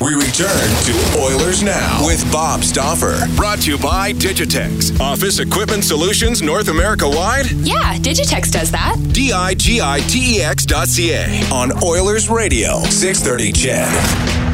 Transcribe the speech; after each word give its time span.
We 0.00 0.14
return 0.14 0.48
to 0.86 1.20
Oilers 1.20 1.62
Now 1.62 2.06
with 2.06 2.24
Bob 2.32 2.64
Stauffer. 2.64 3.18
Brought 3.36 3.58
to 3.60 3.72
you 3.72 3.78
by 3.78 4.14
Digitex. 4.14 4.98
Office 4.98 5.40
Equipment 5.40 5.84
Solutions 5.84 6.40
North 6.40 6.68
America 6.68 7.06
wide? 7.06 7.50
Yeah, 7.50 7.98
Digitex 7.98 8.50
does 8.50 8.70
that. 8.70 8.96
D 9.12 9.30
I 9.30 9.52
G 9.52 9.82
I 9.82 10.00
T 10.00 10.38
E 10.38 10.42
X 10.42 10.64
dot 10.64 10.88
C 10.88 11.12
A 11.12 11.26
on 11.52 11.72
Oilers 11.84 12.30
Radio, 12.30 12.80
630 12.84 13.52
CHED. 13.52 14.50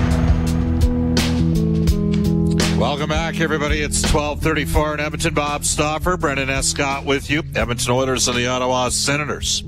Welcome 2.77 3.09
back, 3.09 3.39
everybody. 3.39 3.83
It's 3.83 4.03
1234 4.03 4.95
in 4.95 5.01
Edmonton. 5.01 5.33
Bob 5.33 5.65
Stauffer, 5.65 6.17
Brendan 6.17 6.51
Escott 6.51 7.05
with 7.05 7.31
you. 7.31 7.45
Edmonton 7.55 7.93
Oilers 7.93 8.27
and 8.27 8.37
the 8.37 8.49
Ottawa 8.49 8.89
Senators. 8.89 9.63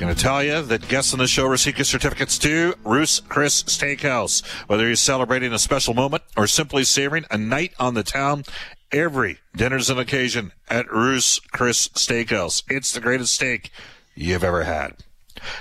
Going 0.00 0.14
to 0.14 0.18
tell 0.18 0.42
you 0.42 0.62
that 0.62 0.88
guests 0.88 1.12
on 1.12 1.18
the 1.18 1.26
show 1.26 1.44
receive 1.44 1.76
gift 1.76 1.90
certificates 1.90 2.38
to 2.38 2.72
Ruth's 2.86 3.20
Chris 3.20 3.62
Steakhouse. 3.64 4.42
Whether 4.66 4.86
you're 4.86 4.96
celebrating 4.96 5.52
a 5.52 5.58
special 5.58 5.92
moment 5.92 6.22
or 6.38 6.46
simply 6.46 6.84
savoring 6.84 7.26
a 7.30 7.36
night 7.36 7.74
on 7.78 7.92
the 7.92 8.02
town, 8.02 8.44
every 8.90 9.40
dinner's 9.54 9.90
an 9.90 9.98
occasion 9.98 10.52
at 10.70 10.90
Ruth's 10.90 11.38
Chris 11.38 11.88
Steakhouse. 11.88 12.62
It's 12.70 12.94
the 12.94 13.00
greatest 13.00 13.34
steak 13.34 13.70
you've 14.14 14.42
ever 14.42 14.64
had. 14.64 14.94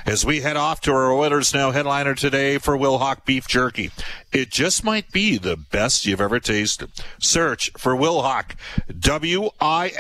As 0.06 0.26
we 0.26 0.42
head 0.42 0.58
off 0.58 0.82
to 0.82 0.92
our 0.92 1.12
Oilers 1.12 1.54
Now 1.54 1.72
headliner 1.72 2.16
today 2.16 2.58
for 2.58 2.78
Wilhauk 2.78 3.26
Beef 3.26 3.48
Jerky. 3.48 3.92
It 4.32 4.50
just 4.50 4.84
might 4.84 5.12
be 5.12 5.38
the 5.38 5.58
best 5.58 6.06
you've 6.06 6.22
ever 6.22 6.40
tasted. 6.40 6.92
Search 7.20 7.72
for 7.78 7.96
Wilhauk, 7.96 8.56
W-I-L-H-A-U-K 9.00 9.96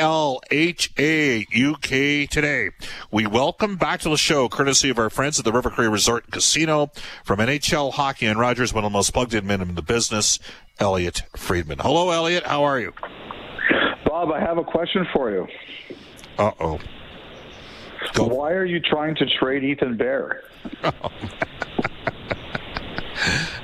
today. 2.27 2.69
We 3.11 3.27
welcome 3.27 3.75
back 3.75 3.99
to 4.01 4.09
the 4.09 4.17
show, 4.17 4.49
courtesy 4.49 4.89
of 4.89 4.99
our 4.99 5.09
friends 5.09 5.39
at 5.39 5.45
the 5.45 5.51
River 5.51 5.69
Cree 5.69 5.87
Resort 5.87 6.25
and 6.25 6.33
Casino, 6.33 6.91
from 7.23 7.39
NHL 7.39 7.93
Hockey 7.93 8.25
and 8.25 8.39
Rogers, 8.39 8.73
one 8.73 8.83
of 8.83 8.91
the 8.91 8.97
most 8.97 9.11
plugged 9.11 9.33
in 9.33 9.47
men 9.47 9.61
in 9.61 9.75
the 9.75 9.81
business, 9.81 10.39
Elliotte 10.79 11.23
Friedman. 11.35 11.79
Hello, 11.79 12.11
Elliotte. 12.11 12.45
How 12.45 12.63
are 12.63 12.79
you? 12.79 12.93
Bob, 14.05 14.31
I 14.31 14.39
have 14.39 14.57
a 14.57 14.63
question 14.63 15.05
for 15.13 15.31
you. 15.31 15.47
Uh-oh. 16.37 16.79
Go. 18.13 18.25
Why 18.25 18.51
are 18.53 18.65
you 18.65 18.79
trying 18.79 19.15
to 19.15 19.25
trade 19.25 19.63
Ethan 19.63 19.97
Bear? 19.97 20.43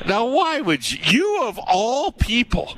now, 0.08 0.28
why 0.28 0.62
would 0.62 0.90
you, 0.92 1.00
you 1.06 1.44
of 1.44 1.60
all 1.60 2.12
people, 2.12 2.78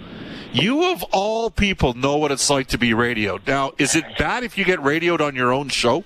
you 0.53 0.91
of 0.91 1.03
all 1.11 1.49
people 1.49 1.94
know 1.94 2.17
what 2.17 2.31
it's 2.31 2.49
like 2.49 2.67
to 2.67 2.77
be 2.77 2.94
radioed. 2.94 3.45
Now, 3.47 3.73
is 3.77 3.95
it 3.95 4.05
bad 4.17 4.44
if 4.44 4.58
you 4.58 4.66
get 4.66 4.81
radioed 4.81 5.22
on 5.22 5.36
your 5.36 5.52
own 5.53 5.69
show? 5.69 6.03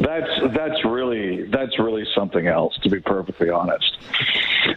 That's 0.00 0.30
that's 0.54 0.84
really 0.84 1.44
that's 1.46 1.76
really 1.78 2.04
something 2.14 2.46
else. 2.46 2.78
To 2.84 2.88
be 2.88 3.00
perfectly 3.00 3.50
honest, 3.50 3.98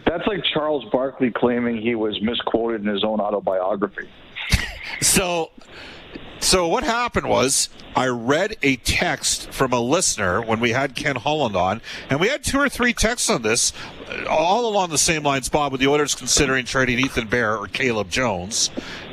that's 0.04 0.26
like 0.26 0.42
Charles 0.52 0.84
Barkley 0.90 1.30
claiming 1.30 1.80
he 1.80 1.94
was 1.94 2.20
misquoted 2.20 2.80
in 2.82 2.88
his 2.88 3.04
own 3.04 3.20
autobiography. 3.20 4.08
So, 5.00 5.50
so 6.42 6.68
what 6.68 6.84
happened 6.84 7.28
was 7.28 7.68
I 7.94 8.08
read 8.08 8.56
a 8.62 8.76
text 8.76 9.50
from 9.52 9.72
a 9.72 9.80
listener 9.80 10.42
when 10.42 10.60
we 10.60 10.70
had 10.70 10.94
Ken 10.94 11.16
Holland 11.16 11.56
on, 11.56 11.80
and 12.10 12.20
we 12.20 12.28
had 12.28 12.44
two 12.44 12.58
or 12.58 12.68
three 12.68 12.92
texts 12.92 13.30
on 13.30 13.42
this, 13.42 13.72
all 14.28 14.66
along 14.66 14.90
the 14.90 14.98
same 14.98 15.22
lines, 15.22 15.48
Bob, 15.48 15.72
with 15.72 15.80
the 15.80 15.88
Oilers 15.88 16.14
considering 16.14 16.64
trading 16.64 16.98
Ethan 16.98 17.28
Bear 17.28 17.56
or 17.56 17.66
Caleb 17.68 18.10
Jones 18.10 18.70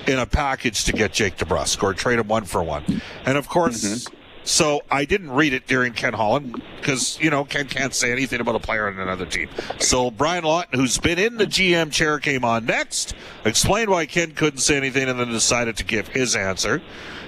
in 0.07 0.19
a 0.19 0.25
package 0.25 0.83
to 0.85 0.91
get 0.91 1.13
Jake 1.13 1.37
DeBrusk 1.37 1.83
or 1.83 1.93
trade 1.93 2.19
him 2.19 2.27
one 2.27 2.45
for 2.45 2.63
one. 2.63 2.83
And 3.25 3.37
of 3.37 3.47
course, 3.47 3.83
mm-hmm. 3.83 4.15
So 4.49 4.81
I 4.89 5.05
didn't 5.05 5.29
read 5.29 5.53
it 5.53 5.67
during 5.67 5.93
Ken 5.93 6.13
Holland 6.13 6.59
because, 6.79 7.19
you 7.21 7.29
know, 7.29 7.45
Ken 7.45 7.67
can't 7.67 7.93
say 7.93 8.11
anything 8.11 8.41
about 8.41 8.55
a 8.55 8.59
player 8.59 8.87
on 8.87 8.97
another 8.97 9.27
team. 9.27 9.47
So 9.77 10.09
Brian 10.09 10.43
Lawton, 10.43 10.79
who's 10.79 10.97
been 10.97 11.19
in 11.19 11.37
the 11.37 11.45
GM 11.45 11.91
chair, 11.91 12.17
came 12.17 12.43
on 12.43 12.65
next, 12.65 13.13
explained 13.45 13.91
why 13.91 14.07
Ken 14.07 14.31
couldn't 14.31 14.59
say 14.59 14.75
anything, 14.75 15.07
and 15.07 15.19
then 15.19 15.29
decided 15.29 15.77
to 15.77 15.83
give 15.83 16.07
his 16.07 16.35
answer. 16.35 16.81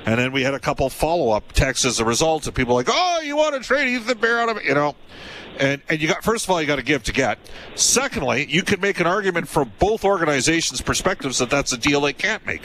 And 0.05 0.19
then 0.19 0.31
we 0.31 0.41
had 0.41 0.53
a 0.53 0.59
couple 0.59 0.89
follow 0.89 1.31
up 1.31 1.51
texts 1.51 1.85
as 1.85 1.99
a 1.99 2.05
result 2.05 2.47
of 2.47 2.53
people 2.53 2.73
like, 2.73 2.87
oh, 2.89 3.21
you 3.23 3.35
want 3.35 3.55
to 3.55 3.61
trade 3.61 3.87
Ethan 3.87 4.17
Bear 4.17 4.39
out 4.39 4.49
of 4.49 4.57
it? 4.57 4.65
You 4.65 4.73
know, 4.73 4.95
and 5.59 5.81
and 5.89 6.01
you 6.01 6.07
got 6.07 6.23
first 6.23 6.45
of 6.45 6.51
all 6.51 6.59
you 6.59 6.67
got 6.67 6.77
to 6.77 6.83
give 6.83 7.03
to 7.03 7.13
get. 7.13 7.37
Secondly, 7.75 8.47
you 8.49 8.63
can 8.63 8.81
make 8.81 8.99
an 8.99 9.07
argument 9.07 9.47
from 9.47 9.71
both 9.79 10.03
organizations' 10.03 10.81
perspectives 10.81 11.37
that 11.37 11.49
that's 11.49 11.71
a 11.71 11.77
deal 11.77 12.01
they 12.01 12.13
can't 12.13 12.45
make. 12.45 12.63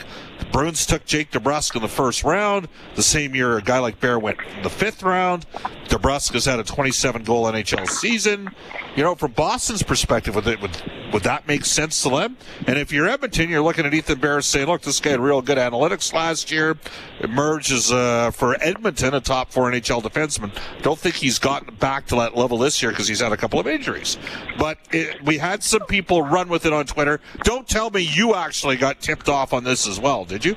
Bruins 0.51 0.85
took 0.85 1.05
Jake 1.05 1.31
DeBrusk 1.31 1.75
in 1.75 1.81
the 1.81 1.87
first 1.87 2.23
round. 2.23 2.67
The 2.95 3.03
same 3.03 3.35
year, 3.35 3.57
a 3.57 3.61
guy 3.61 3.79
like 3.79 3.99
Bear 3.99 4.17
went 4.17 4.39
in 4.55 4.63
the 4.63 4.69
fifth 4.69 5.03
round. 5.03 5.45
DeBrusk 5.87 6.33
has 6.33 6.45
had 6.45 6.59
a 6.59 6.63
27 6.63 7.23
goal 7.23 7.45
NHL 7.45 7.87
season. 7.87 8.49
You 8.95 9.03
know, 9.03 9.15
from 9.15 9.31
Boston's 9.31 9.83
perspective, 9.83 10.35
would, 10.35 10.45
would 10.45 10.81
would 11.13 11.23
that 11.23 11.47
make 11.47 11.65
sense 11.65 12.03
to 12.03 12.09
them? 12.09 12.37
And 12.65 12.77
if 12.77 12.91
you're 12.91 13.07
Edmonton, 13.07 13.49
you're 13.49 13.61
looking 13.61 13.85
at 13.85 13.93
Ethan 13.93 14.19
Bear 14.19 14.41
saying, 14.41 14.67
"Look, 14.67 14.81
this 14.81 14.99
guy 14.99 15.11
had 15.11 15.19
real 15.19 15.41
good 15.41 15.57
analytics 15.57 16.13
last 16.13 16.51
year. 16.51 16.77
Emerges 17.21 17.91
uh, 17.91 18.31
for 18.31 18.61
Edmonton, 18.61 19.13
a 19.13 19.21
top 19.21 19.51
four 19.51 19.71
NHL 19.71 20.01
defenseman. 20.01 20.51
Don't 20.81 20.99
think 20.99 21.15
he's 21.15 21.39
gotten 21.39 21.75
back 21.75 22.07
to 22.07 22.15
that 22.15 22.35
level 22.35 22.57
this 22.57 22.81
year 22.81 22.91
because 22.91 23.07
he's 23.07 23.21
had 23.21 23.31
a 23.31 23.37
couple 23.37 23.59
of 23.59 23.67
injuries. 23.67 24.17
But 24.57 24.79
it, 24.91 25.23
we 25.23 25.37
had 25.37 25.63
some 25.63 25.85
people 25.85 26.21
run 26.21 26.49
with 26.49 26.65
it 26.65 26.73
on 26.73 26.85
Twitter. 26.85 27.21
Don't 27.43 27.67
tell 27.67 27.89
me 27.89 28.01
you 28.01 28.35
actually 28.35 28.75
got 28.75 28.99
tipped 28.99 29.29
off 29.29 29.53
on 29.53 29.63
this 29.63 29.87
as 29.87 29.99
well, 29.99 30.25
did 30.37 30.45
you? 30.45 30.55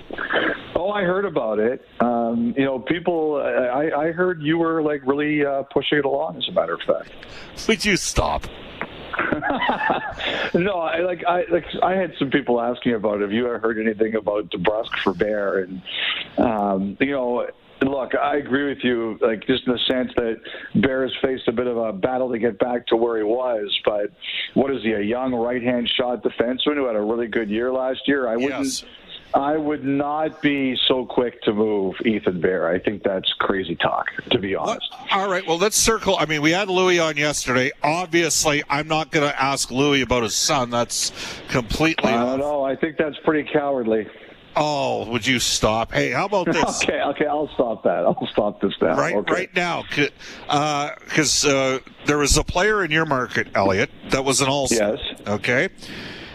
Oh, 0.76 0.90
I 0.90 1.02
heard 1.02 1.24
about 1.24 1.58
it. 1.58 1.86
Um, 2.00 2.54
you 2.56 2.64
know, 2.64 2.78
people. 2.78 3.36
I, 3.36 3.90
I 3.90 4.12
heard 4.12 4.42
you 4.42 4.58
were 4.58 4.82
like 4.82 5.00
really 5.06 5.44
uh, 5.44 5.62
pushing 5.72 5.98
it 5.98 6.04
along. 6.04 6.36
As 6.36 6.48
a 6.48 6.52
matter 6.52 6.74
of 6.74 6.80
fact, 6.82 7.10
would 7.66 7.84
you 7.84 7.96
stop? 7.96 8.44
no, 10.54 10.80
I 10.80 11.00
like 11.00 11.24
I 11.26 11.44
like 11.50 11.64
I 11.82 11.94
had 11.94 12.12
some 12.18 12.30
people 12.30 12.60
asking 12.60 12.94
about 12.94 13.20
have 13.20 13.32
you 13.32 13.46
ever 13.46 13.58
heard 13.58 13.78
anything 13.78 14.14
about 14.14 14.50
DeBrusk 14.50 14.96
for 15.02 15.14
Bear 15.14 15.60
and 15.60 15.82
um, 16.38 16.96
you 17.00 17.12
know 17.12 17.46
look, 17.82 18.14
I 18.14 18.36
agree 18.36 18.68
with 18.68 18.84
you, 18.84 19.18
like 19.20 19.46
just 19.46 19.66
in 19.66 19.72
the 19.72 19.78
sense 19.90 20.12
that 20.16 20.40
Bears 20.74 21.16
faced 21.22 21.48
a 21.48 21.52
bit 21.52 21.66
of 21.66 21.76
a 21.76 21.92
battle 21.92 22.30
to 22.30 22.38
get 22.38 22.58
back 22.58 22.86
to 22.88 22.96
where 22.96 23.16
he 23.16 23.24
was. 23.24 23.78
But 23.84 24.12
what 24.54 24.70
is 24.70 24.82
he, 24.82 24.92
a 24.92 25.00
young 25.00 25.34
right-hand 25.34 25.90
shot 25.96 26.22
defenseman 26.22 26.74
who 26.74 26.86
had 26.86 26.96
a 26.96 27.00
really 27.00 27.26
good 27.26 27.48
year 27.48 27.72
last 27.72 28.00
year? 28.06 28.28
I 28.28 28.36
wouldn't. 28.36 28.84
I 29.34 29.56
would 29.56 29.84
not 29.84 30.42
be 30.42 30.76
so 30.88 31.06
quick 31.06 31.42
to 31.42 31.52
move 31.52 31.94
Ethan 32.04 32.40
Bear. 32.40 32.68
I 32.68 32.78
think 32.78 33.02
that's 33.02 33.32
crazy 33.38 33.76
talk, 33.76 34.06
to 34.30 34.38
be 34.38 34.54
honest. 34.54 34.92
all 35.12 35.30
right. 35.30 35.46
Well, 35.46 35.58
let's 35.58 35.76
circle. 35.76 36.16
I 36.18 36.26
mean, 36.26 36.42
we 36.42 36.50
had 36.50 36.68
Louis 36.68 36.98
on 36.98 37.16
yesterday. 37.16 37.70
Obviously, 37.82 38.62
I'm 38.68 38.88
not 38.88 39.12
going 39.12 39.28
to 39.28 39.42
ask 39.42 39.70
Louis 39.70 40.02
about 40.02 40.24
his 40.24 40.34
son. 40.34 40.70
That's 40.70 41.12
completely. 41.48 42.10
I 42.10 42.24
don't 42.24 42.40
know. 42.40 42.64
I 42.64 42.74
think 42.74 42.96
that's 42.96 43.16
pretty 43.24 43.48
cowardly. 43.52 44.08
Oh, 44.56 45.08
would 45.10 45.26
you 45.26 45.38
stop? 45.38 45.92
Hey, 45.92 46.10
how 46.10 46.26
about 46.26 46.46
this? 46.52 46.82
okay, 46.82 47.00
okay, 47.00 47.26
I'll 47.26 47.48
stop 47.54 47.84
that. 47.84 48.04
I'll 48.04 48.28
stop 48.32 48.60
this 48.60 48.74
now. 48.80 48.96
Right, 48.96 49.14
okay. 49.14 49.32
right 49.32 49.54
now, 49.54 49.84
because 49.88 51.44
uh, 51.44 51.48
uh, 51.50 51.78
there 52.06 52.18
was 52.18 52.36
a 52.36 52.42
player 52.44 52.84
in 52.84 52.90
your 52.90 53.06
market, 53.06 53.48
Elliotte, 53.54 53.90
that 54.10 54.24
was 54.24 54.40
an 54.40 54.48
all. 54.48 54.66
Yes. 54.70 54.98
Okay. 55.26 55.68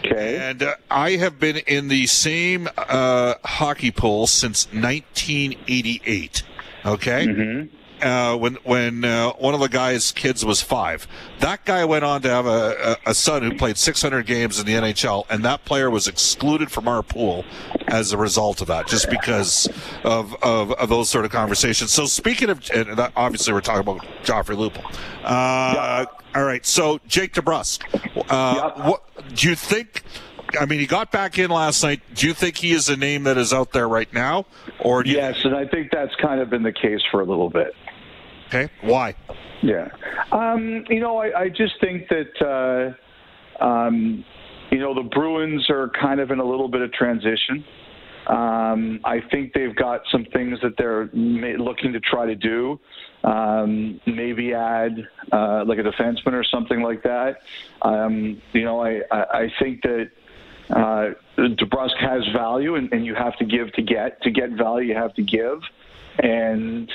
Okay. 0.06 0.36
And 0.38 0.62
uh, 0.62 0.74
I 0.90 1.12
have 1.12 1.38
been 1.38 1.56
in 1.56 1.88
the 1.88 2.06
same 2.06 2.68
uh, 2.76 3.34
hockey 3.44 3.90
pool 3.90 4.26
since 4.26 4.66
1988. 4.72 6.42
Okay. 6.84 7.26
Mm-hmm. 7.26 7.76
Uh, 8.02 8.36
when 8.36 8.54
when 8.64 9.04
uh, 9.06 9.32
one 9.34 9.54
of 9.54 9.60
the 9.60 9.68
guy's 9.68 10.12
kids 10.12 10.44
was 10.44 10.60
five. 10.60 11.08
That 11.40 11.64
guy 11.64 11.84
went 11.86 12.04
on 12.04 12.20
to 12.22 12.28
have 12.28 12.44
a, 12.44 12.98
a, 13.06 13.14
son 13.14 13.42
who 13.42 13.56
played 13.56 13.78
600 13.78 14.26
games 14.26 14.60
in 14.60 14.66
the 14.66 14.74
NHL, 14.74 15.24
and 15.30 15.42
that 15.46 15.64
player 15.64 15.88
was 15.88 16.06
excluded 16.06 16.70
from 16.70 16.88
our 16.88 17.02
pool 17.02 17.46
as 17.88 18.12
a 18.12 18.18
result 18.18 18.60
of 18.60 18.66
that, 18.66 18.86
just 18.86 19.08
because 19.08 19.66
of, 20.04 20.34
of, 20.42 20.72
of 20.72 20.90
those 20.90 21.08
sort 21.08 21.24
of 21.24 21.30
conversations. 21.30 21.90
So 21.90 22.04
speaking 22.04 22.50
of, 22.50 22.70
and 22.70 23.00
obviously 23.16 23.54
we're 23.54 23.62
talking 23.62 23.80
about 23.80 24.04
Joffrey 24.24 24.56
Lupul. 24.56 24.84
Uh. 25.24 26.04
All 26.36 26.44
right, 26.44 26.66
so 26.66 27.00
Jake 27.08 27.32
DeBrusk, 27.32 27.82
uh, 28.30 28.72
yeah. 28.76 28.86
what 28.86 29.02
do 29.34 29.48
you 29.48 29.54
think? 29.54 30.02
I 30.60 30.66
mean, 30.66 30.80
he 30.80 30.86
got 30.86 31.10
back 31.10 31.38
in 31.38 31.48
last 31.50 31.82
night. 31.82 32.02
Do 32.14 32.26
you 32.26 32.34
think 32.34 32.58
he 32.58 32.72
is 32.72 32.90
a 32.90 32.96
name 32.96 33.22
that 33.22 33.38
is 33.38 33.54
out 33.54 33.72
there 33.72 33.88
right 33.88 34.12
now, 34.12 34.44
or 34.80 35.02
yes? 35.02 35.38
and 35.44 35.56
I 35.56 35.66
think 35.66 35.90
that's 35.90 36.14
kind 36.16 36.42
of 36.42 36.50
been 36.50 36.62
the 36.62 36.72
case 36.74 37.00
for 37.10 37.22
a 37.22 37.24
little 37.24 37.48
bit. 37.48 37.74
Okay, 38.48 38.70
why? 38.82 39.14
Yeah, 39.62 39.88
um, 40.32 40.84
you 40.88 41.00
know, 41.00 41.18
I, 41.18 41.40
I, 41.40 41.48
just 41.48 41.80
think 41.80 42.08
that 42.08 42.94
uh, 43.60 43.64
um, 43.64 44.24
you 44.70 44.78
know 44.78 44.94
the 44.94 45.08
Bruins 45.08 45.68
are 45.70 45.90
kind 46.00 46.20
of 46.20 46.30
in 46.30 46.38
a 46.38 46.44
little 46.44 46.68
bit 46.68 46.82
of 46.82 46.92
transition. 46.92 47.64
Um, 48.26 49.00
I 49.04 49.20
think 49.30 49.52
they've 49.52 49.74
got 49.74 50.02
some 50.10 50.24
things 50.32 50.58
that 50.62 50.76
they're 50.76 51.08
looking 51.12 51.92
to 51.92 52.00
try 52.00 52.26
to 52.26 52.34
do. 52.34 52.80
Um, 53.22 54.00
maybe 54.06 54.52
add 54.52 54.96
uh, 55.32 55.64
like 55.64 55.78
a 55.78 55.82
defenseman 55.82 56.32
or 56.32 56.44
something 56.44 56.82
like 56.82 57.02
that. 57.04 57.38
Um, 57.82 58.40
you 58.52 58.64
know, 58.64 58.80
I, 58.80 59.00
I 59.10 59.52
think 59.60 59.82
that 59.82 60.10
uh, 60.70 61.10
DeBrusk 61.38 61.96
has 62.00 62.22
value, 62.32 62.74
and, 62.74 62.92
and 62.92 63.06
you 63.06 63.14
have 63.14 63.36
to 63.38 63.44
give 63.44 63.72
to 63.74 63.82
get. 63.82 64.20
To 64.22 64.30
get 64.30 64.50
value, 64.50 64.88
you 64.88 64.94
have 64.94 65.14
to 65.14 65.22
give, 65.22 65.60
and 66.18 66.90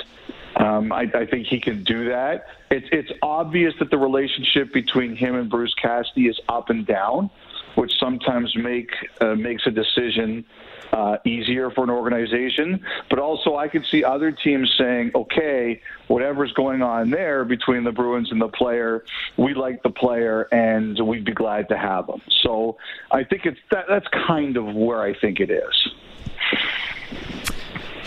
um, 0.55 0.91
I, 0.91 1.09
I, 1.13 1.25
think 1.25 1.47
he 1.47 1.59
can 1.59 1.83
do 1.83 2.09
that. 2.09 2.45
It's 2.69 2.87
it's 2.91 3.11
obvious 3.21 3.73
that 3.79 3.89
the 3.89 3.97
relationship 3.97 4.73
between 4.73 5.15
him 5.15 5.35
and 5.35 5.49
Bruce 5.49 5.73
Cassidy 5.75 6.27
is 6.27 6.39
up 6.49 6.69
and 6.69 6.85
down, 6.85 7.29
which 7.75 7.91
sometimes 7.99 8.55
make 8.55 8.91
uh, 9.21 9.35
makes 9.35 9.65
a 9.65 9.71
decision 9.71 10.45
uh, 10.93 11.17
easier 11.25 11.71
for 11.71 11.83
an 11.83 11.89
organization. 11.89 12.83
But 13.09 13.19
also, 13.19 13.55
I 13.55 13.67
could 13.67 13.85
see 13.85 14.03
other 14.03 14.31
teams 14.31 14.73
saying, 14.77 15.11
okay, 15.15 15.81
whatever's 16.07 16.51
going 16.53 16.81
on 16.81 17.09
there 17.09 17.45
between 17.45 17.83
the 17.83 17.91
Bruins 17.91 18.31
and 18.31 18.41
the 18.41 18.49
player, 18.49 19.05
we 19.37 19.53
like 19.53 19.83
the 19.83 19.89
player 19.89 20.47
and 20.51 20.99
we'd 20.99 21.25
be 21.25 21.33
glad 21.33 21.69
to 21.69 21.77
have 21.77 22.07
him. 22.07 22.21
So 22.41 22.77
I 23.11 23.23
think 23.23 23.45
it's 23.45 23.59
that, 23.71 23.85
that's 23.87 24.07
kind 24.27 24.57
of 24.57 24.73
where 24.75 25.01
I 25.01 25.13
think 25.13 25.39
it 25.39 25.49
is. 25.49 25.89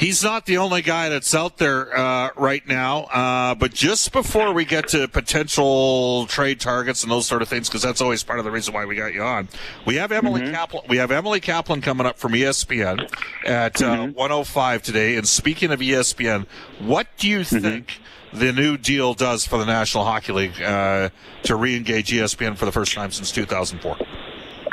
He's 0.04 0.22
not 0.22 0.44
the 0.44 0.58
only 0.58 0.82
guy 0.82 1.08
that's 1.08 1.34
out 1.34 1.56
there 1.56 1.96
uh, 1.96 2.28
right 2.36 2.66
now. 2.68 3.04
Uh, 3.04 3.54
but 3.54 3.72
just 3.72 4.12
before 4.12 4.52
we 4.52 4.66
get 4.66 4.88
to 4.88 5.08
potential 5.08 6.26
trade 6.26 6.60
targets 6.60 7.02
and 7.02 7.10
those 7.10 7.24
sort 7.24 7.40
of 7.40 7.48
things, 7.48 7.70
because 7.70 7.80
that's 7.80 8.02
always 8.02 8.22
part 8.22 8.38
of 8.38 8.44
the 8.44 8.50
reason 8.50 8.74
why 8.74 8.84
we 8.84 8.96
got 8.96 9.14
you 9.14 9.22
on, 9.22 9.48
we 9.86 9.94
have 9.94 10.12
Emily 10.12 10.42
mm-hmm. 10.42 10.52
Kaplan. 10.52 10.84
We 10.90 10.98
have 10.98 11.10
Emily 11.10 11.40
Kaplan 11.40 11.80
coming 11.80 12.06
up 12.06 12.18
from 12.18 12.32
ESPN 12.32 13.10
at 13.46 13.80
uh, 13.80 13.96
mm-hmm. 13.96 14.12
105 14.12 14.82
today. 14.82 15.16
And 15.16 15.26
speaking 15.26 15.72
of 15.72 15.80
ESPN, 15.80 16.46
what 16.80 17.06
do 17.16 17.26
you 17.26 17.40
mm-hmm. 17.40 17.60
think? 17.60 17.98
The 18.34 18.52
new 18.52 18.76
deal 18.76 19.14
does 19.14 19.46
for 19.46 19.58
the 19.58 19.64
National 19.64 20.04
Hockey 20.04 20.34
League 20.34 20.60
uh, 20.60 21.08
to 21.44 21.56
re-engage 21.56 22.10
ESPN 22.10 22.58
for 22.58 22.66
the 22.66 22.72
first 22.72 22.92
time 22.92 23.10
since 23.10 23.32
2004. 23.32 23.96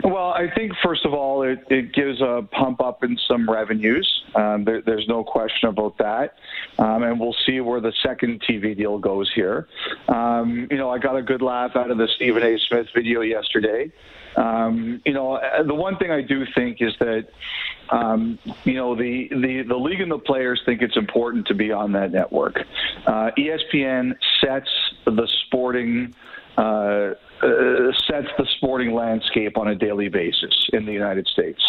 Well, 0.04 0.32
I 0.32 0.50
think 0.56 0.74
first 0.84 1.06
of 1.06 1.14
all, 1.14 1.44
it, 1.44 1.60
it 1.70 1.94
gives 1.94 2.22
a 2.22 2.48
pump 2.52 2.82
up 2.82 3.04
in 3.04 3.18
some 3.28 3.50
revenues. 3.50 4.24
Um, 4.36 4.64
there, 4.64 4.82
there's 4.82 5.08
no 5.08 5.24
question 5.24 5.70
about 5.70 5.98
that, 6.00 6.36
um, 6.80 7.04
and 7.04 7.20
we'll 7.20 7.36
see 7.46 7.60
where 7.60 7.80
the 7.80 7.94
second 8.04 8.42
TV 8.42 8.76
deal 8.76 8.98
goes 8.98 9.32
here. 9.34 9.68
Um, 10.08 10.68
you 10.72 10.78
know, 10.78 10.90
I 10.90 10.98
got 10.98 11.18
a 11.18 11.22
good 11.22 11.42
laugh 11.42 11.76
out 11.76 11.92
of 11.92 11.98
the 11.98 12.08
Stephen 12.16 12.42
A. 12.42 12.58
Smith 12.58 12.88
video 12.96 13.22
yesterday. 13.22 13.92
Um, 14.36 15.02
you 15.06 15.14
know, 15.14 15.34
uh, 15.34 15.64
the 15.64 15.76
one 15.76 15.98
thing 15.98 16.10
I 16.10 16.22
do 16.22 16.46
think 16.56 16.78
is 16.82 16.94
that, 17.00 17.28
um, 17.90 18.40
you 18.64 18.76
know, 18.76 18.96
the, 18.96 19.28
the, 19.30 19.64
the 19.68 19.76
league 19.76 20.00
and 20.00 20.12
the 20.12 20.20
players 20.20 20.62
think 20.66 20.82
it's 20.82 20.96
important 20.96 21.48
to 21.48 21.54
be 21.54 21.72
on 21.72 21.92
that 21.94 22.12
network. 22.12 22.60
Uh, 23.06 23.32
ESPN 23.38 24.16
sets 24.40 24.70
the 25.06 25.28
sporting 25.46 26.16
uh, 26.58 27.14
uh, 27.42 27.92
sets 28.08 28.28
the 28.38 28.46
sporting 28.58 28.94
landscape 28.94 29.58
on 29.58 29.70
a 29.70 29.76
daily 29.76 30.10
basis 30.10 30.54
in 30.74 30.86
the 30.86 30.92
United 30.92 31.28
States. 31.28 31.60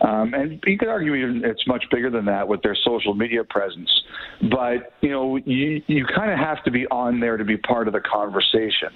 Um, 0.00 0.34
and 0.34 0.60
you 0.66 0.76
could 0.76 0.88
argue 0.88 1.14
even 1.14 1.42
it's 1.44 1.64
much 1.66 1.84
bigger 1.92 2.10
than 2.10 2.24
that 2.24 2.48
with 2.48 2.60
their 2.62 2.76
social 2.84 3.14
media 3.14 3.44
presence. 3.44 3.88
But, 4.50 4.94
you 5.00 5.10
know, 5.10 5.36
you, 5.36 5.80
you 5.86 6.04
kind 6.06 6.32
of 6.32 6.38
have 6.38 6.64
to 6.64 6.72
be 6.72 6.86
on 6.88 7.20
there 7.20 7.36
to 7.36 7.44
be 7.44 7.56
part 7.56 7.86
of 7.86 7.94
the 7.94 8.00
conversation. 8.00 8.88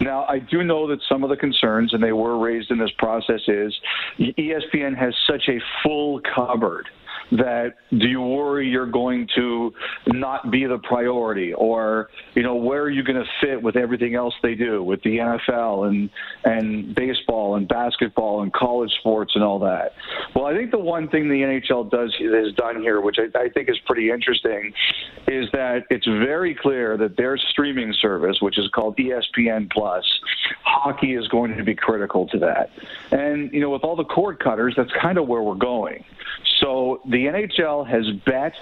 Now, 0.00 0.24
I 0.28 0.38
do 0.38 0.62
know 0.62 0.86
that 0.88 1.00
some 1.08 1.24
of 1.24 1.30
the 1.30 1.36
concerns, 1.36 1.92
and 1.92 2.02
they 2.02 2.12
were 2.12 2.38
raised 2.38 2.70
in 2.70 2.78
this 2.78 2.92
process, 2.98 3.40
is 3.48 3.74
ESPN 4.20 4.96
has 4.96 5.14
such 5.26 5.48
a 5.48 5.58
full 5.82 6.20
cupboard 6.34 6.86
that 7.30 7.76
do 7.90 8.08
you 8.08 8.20
worry 8.20 8.68
you're 8.68 8.86
going 8.86 9.28
to 9.34 9.72
not 10.06 10.50
be 10.50 10.66
the 10.66 10.78
priority? 10.78 11.52
Or 11.54 12.10
you 12.34 12.42
know 12.42 12.56
where 12.56 12.82
are 12.82 12.90
you 12.90 13.02
going 13.02 13.22
to 13.22 13.28
fit 13.40 13.62
with 13.62 13.76
everything 13.76 14.14
else 14.14 14.34
they 14.42 14.54
do 14.54 14.82
with 14.82 15.02
the 15.02 15.18
NFL 15.18 15.88
and 15.88 16.10
and 16.44 16.94
baseball 16.94 17.56
and 17.56 17.68
basketball 17.68 18.42
and 18.42 18.52
college 18.52 18.92
sports 19.00 19.32
and 19.34 19.44
all 19.44 19.58
that? 19.60 19.94
Well 20.34 20.46
I 20.46 20.54
think 20.54 20.70
the 20.70 20.78
one 20.78 21.08
thing 21.08 21.28
the 21.28 21.42
NHL 21.42 21.90
does 21.90 22.14
has 22.20 22.54
done 22.54 22.80
here 22.82 23.00
which 23.00 23.16
I, 23.18 23.38
I 23.38 23.48
think 23.48 23.68
is 23.68 23.78
pretty 23.86 24.10
interesting 24.10 24.72
is 25.28 25.48
that 25.52 25.84
it's 25.90 26.06
very 26.06 26.54
clear 26.54 26.96
that 26.96 27.16
their 27.16 27.36
streaming 27.36 27.94
service 27.94 28.38
which 28.40 28.58
is 28.58 28.68
called 28.68 28.96
ESPN 28.96 29.70
plus 29.70 30.04
hockey 30.64 31.14
is 31.14 31.28
going 31.28 31.56
to 31.56 31.64
be 31.64 31.74
critical 31.74 32.26
to 32.28 32.38
that. 32.38 32.70
And 33.10 33.52
you 33.52 33.60
know 33.60 33.70
with 33.70 33.84
all 33.84 33.96
the 33.96 34.04
cord 34.04 34.38
cutters 34.38 34.74
that's 34.76 34.92
kind 35.00 35.18
of 35.18 35.28
where 35.28 35.42
we're 35.42 35.54
going 35.54 36.04
so 36.62 37.00
the 37.04 37.26
NHL 37.26 37.86
has 37.88 38.08
bet 38.24 38.54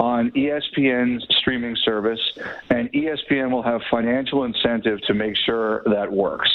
on 0.00 0.30
ESPN's 0.32 1.26
streaming 1.38 1.76
service, 1.76 2.20
and 2.70 2.92
ESPN 2.92 3.50
will 3.50 3.62
have 3.62 3.80
financial 3.90 4.44
incentive 4.44 5.00
to 5.02 5.14
make 5.14 5.36
sure 5.36 5.82
that 5.86 6.10
works. 6.10 6.50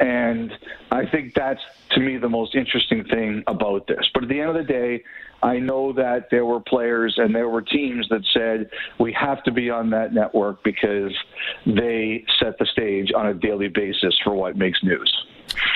And 0.00 0.52
I 0.90 1.06
think 1.06 1.34
that's, 1.34 1.60
to 1.92 2.00
me, 2.00 2.18
the 2.18 2.28
most 2.28 2.54
interesting 2.54 3.04
thing 3.04 3.44
about 3.46 3.86
this. 3.86 4.08
But 4.12 4.24
at 4.24 4.28
the 4.28 4.40
end 4.40 4.50
of 4.50 4.56
the 4.56 4.64
day, 4.64 5.02
I 5.42 5.58
know 5.58 5.92
that 5.92 6.28
there 6.30 6.44
were 6.44 6.60
players 6.60 7.14
and 7.18 7.34
there 7.34 7.48
were 7.48 7.62
teams 7.62 8.06
that 8.10 8.22
said 8.32 8.70
we 8.98 9.12
have 9.12 9.42
to 9.44 9.52
be 9.52 9.70
on 9.70 9.90
that 9.90 10.12
network 10.12 10.62
because 10.64 11.12
they 11.66 12.24
set 12.38 12.58
the 12.58 12.66
stage 12.66 13.12
on 13.14 13.26
a 13.26 13.34
daily 13.34 13.68
basis 13.68 14.18
for 14.24 14.34
what 14.34 14.56
makes 14.56 14.82
news. 14.82 15.12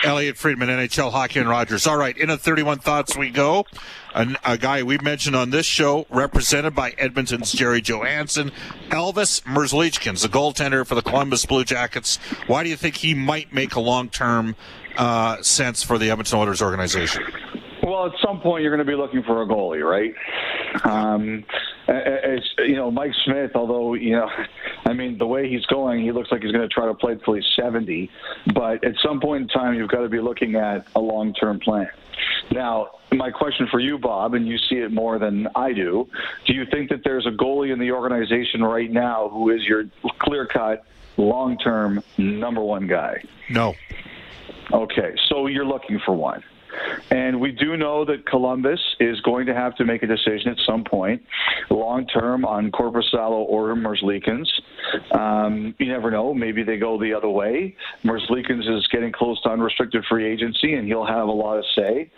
Elliotte 0.05 0.37
Friedman, 0.37 0.69
NHL 0.69 1.13
Hockey 1.13 1.41
and 1.41 1.49
Rogers. 1.49 1.87
All 1.87 1.97
right, 1.97 2.17
in 2.17 2.31
a 2.31 2.37
31 2.37 2.79
thoughts 2.79 3.17
we 3.17 3.31
go. 3.31 3.67
A, 4.15 4.27
a 4.45 4.59
guy 4.59 4.83
we 4.83 4.99
mentioned 4.99 5.37
on 5.37 5.51
this 5.51 5.67
show, 5.67 6.07
represented 6.11 6.75
by 6.75 6.91
Edmonton's 6.99 7.53
Jerry 7.53 7.81
Johansson, 7.81 8.51
Elvis 8.89 9.43
Merzlikins, 9.43 10.23
the 10.23 10.29
goaltender 10.29 10.87
for 10.87 10.95
the 10.95 11.03
Columbus 11.03 11.47
Blue 11.47 11.65
Jackets. 11.65 12.17
Why 12.47 12.65
do 12.65 12.71
you 12.71 12.77
think 12.77 12.97
he 12.97 13.15
might 13.15 13.53
make 13.53 13.75
a 13.75 13.81
long-term 13.81 14.57
uh, 14.97 15.43
sense 15.43 15.83
for 15.83 15.99
the 15.99 16.11
Edmonton 16.11 16.39
Oilers 16.39 16.63
organization? 16.63 17.25
Well, 17.83 18.07
at 18.07 18.13
some 18.25 18.41
point 18.41 18.63
you're 18.63 18.75
going 18.75 18.87
to 18.87 18.91
be 18.91 18.97
looking 18.97 19.23
for 19.23 19.43
a 19.43 19.47
goalie, 19.47 19.83
right? 19.83 20.15
Um, 20.85 21.45
it's, 21.91 22.47
you 22.59 22.77
know, 22.77 22.91
Mike 22.91 23.13
Smith, 23.25 23.53
although, 23.55 23.95
you 23.95 24.13
know, 24.13 24.29
I 24.87 24.93
mean, 24.93 25.19
the 25.19 25.27
way 25.27 25.49
he's 25.49 25.67
going, 25.67 26.03
he 26.03 26.13
looks 26.13 26.31
like 26.31 26.43
he's 26.43 26.53
going 26.53 26.69
to 26.69 26.73
try 26.73 26.87
to 26.87 26.95
play 26.95 27.13
until 27.13 27.35
he's 27.35 27.49
70. 27.57 28.11
But 28.55 28.85
at 28.85 28.95
some 29.03 29.21
point 29.21 29.43
in 29.43 29.49
time, 29.49 29.75
you've 29.75 29.91
got 29.91 30.01
to 30.01 30.09
be 30.09 30.21
looking 30.21 30.55
at 30.57 30.87
a 30.95 31.01
long 31.01 31.35
term 31.35 31.61
plan. 31.61 31.89
Now, 32.51 32.91
my 33.13 33.31
question 33.31 33.67
for 33.71 33.81
you, 33.81 33.99
Bob, 33.99 34.35
and 34.35 34.47
you 34.47 34.59
see 34.59 34.77
it 34.77 34.93
more 34.93 35.19
than 35.19 35.49
I 35.55 35.73
do, 35.73 36.09
do 36.47 36.53
you 36.53 36.65
think 36.71 36.91
that 36.91 37.03
there's 37.05 37.27
a 37.27 37.31
goalie 37.31 37.73
in 37.73 37.79
the 37.79 37.93
organization 37.93 38.63
right 38.63 38.91
now 38.91 39.29
who 39.29 39.51
is 39.51 39.63
your 39.65 39.85
clear 40.19 40.47
cut, 40.47 40.85
long 41.17 41.57
term 41.59 42.03
number 42.19 42.61
one 42.61 42.87
guy? 42.87 43.23
No. 43.49 43.75
Okay, 44.73 45.15
so 45.29 45.47
you're 45.47 45.67
looking 45.67 45.99
for 46.05 46.15
one. 46.15 46.43
And 47.11 47.41
we 47.41 47.53
do 47.53 47.77
know 47.77 48.05
that 48.05 48.27
Columbus 48.27 48.81
is 49.01 49.21
going 49.21 49.47
to 49.47 49.55
have 49.55 49.75
to 49.77 49.85
make 49.85 50.03
a 50.03 50.07
decision 50.07 50.51
at 50.51 50.59
some 50.65 50.85
point, 50.85 51.23
long 51.71 52.07
term, 52.07 52.45
on 52.45 52.71
Korpisalo 52.71 53.45
or 53.49 53.75
Merzlikins. 53.75 54.49
Um, 55.13 55.75
you 55.79 55.87
never 55.87 56.11
know. 56.11 56.35
Maybe 56.35 56.63
they 56.63 56.77
go 56.77 56.99
the 56.99 57.15
other 57.15 57.29
way. 57.29 57.77
Merzlikins 58.05 58.69
is 58.69 58.87
getting 58.89 59.13
close 59.13 59.41
to 59.43 59.51
unrestricted 59.51 60.05
free 60.09 60.27
agency, 60.27 60.75
and 60.75 60.87
he'll 60.87 61.07
have 61.07 61.29
a 61.29 61.33
lot 61.33 61.59
of 61.59 61.65
say. 61.75 62.11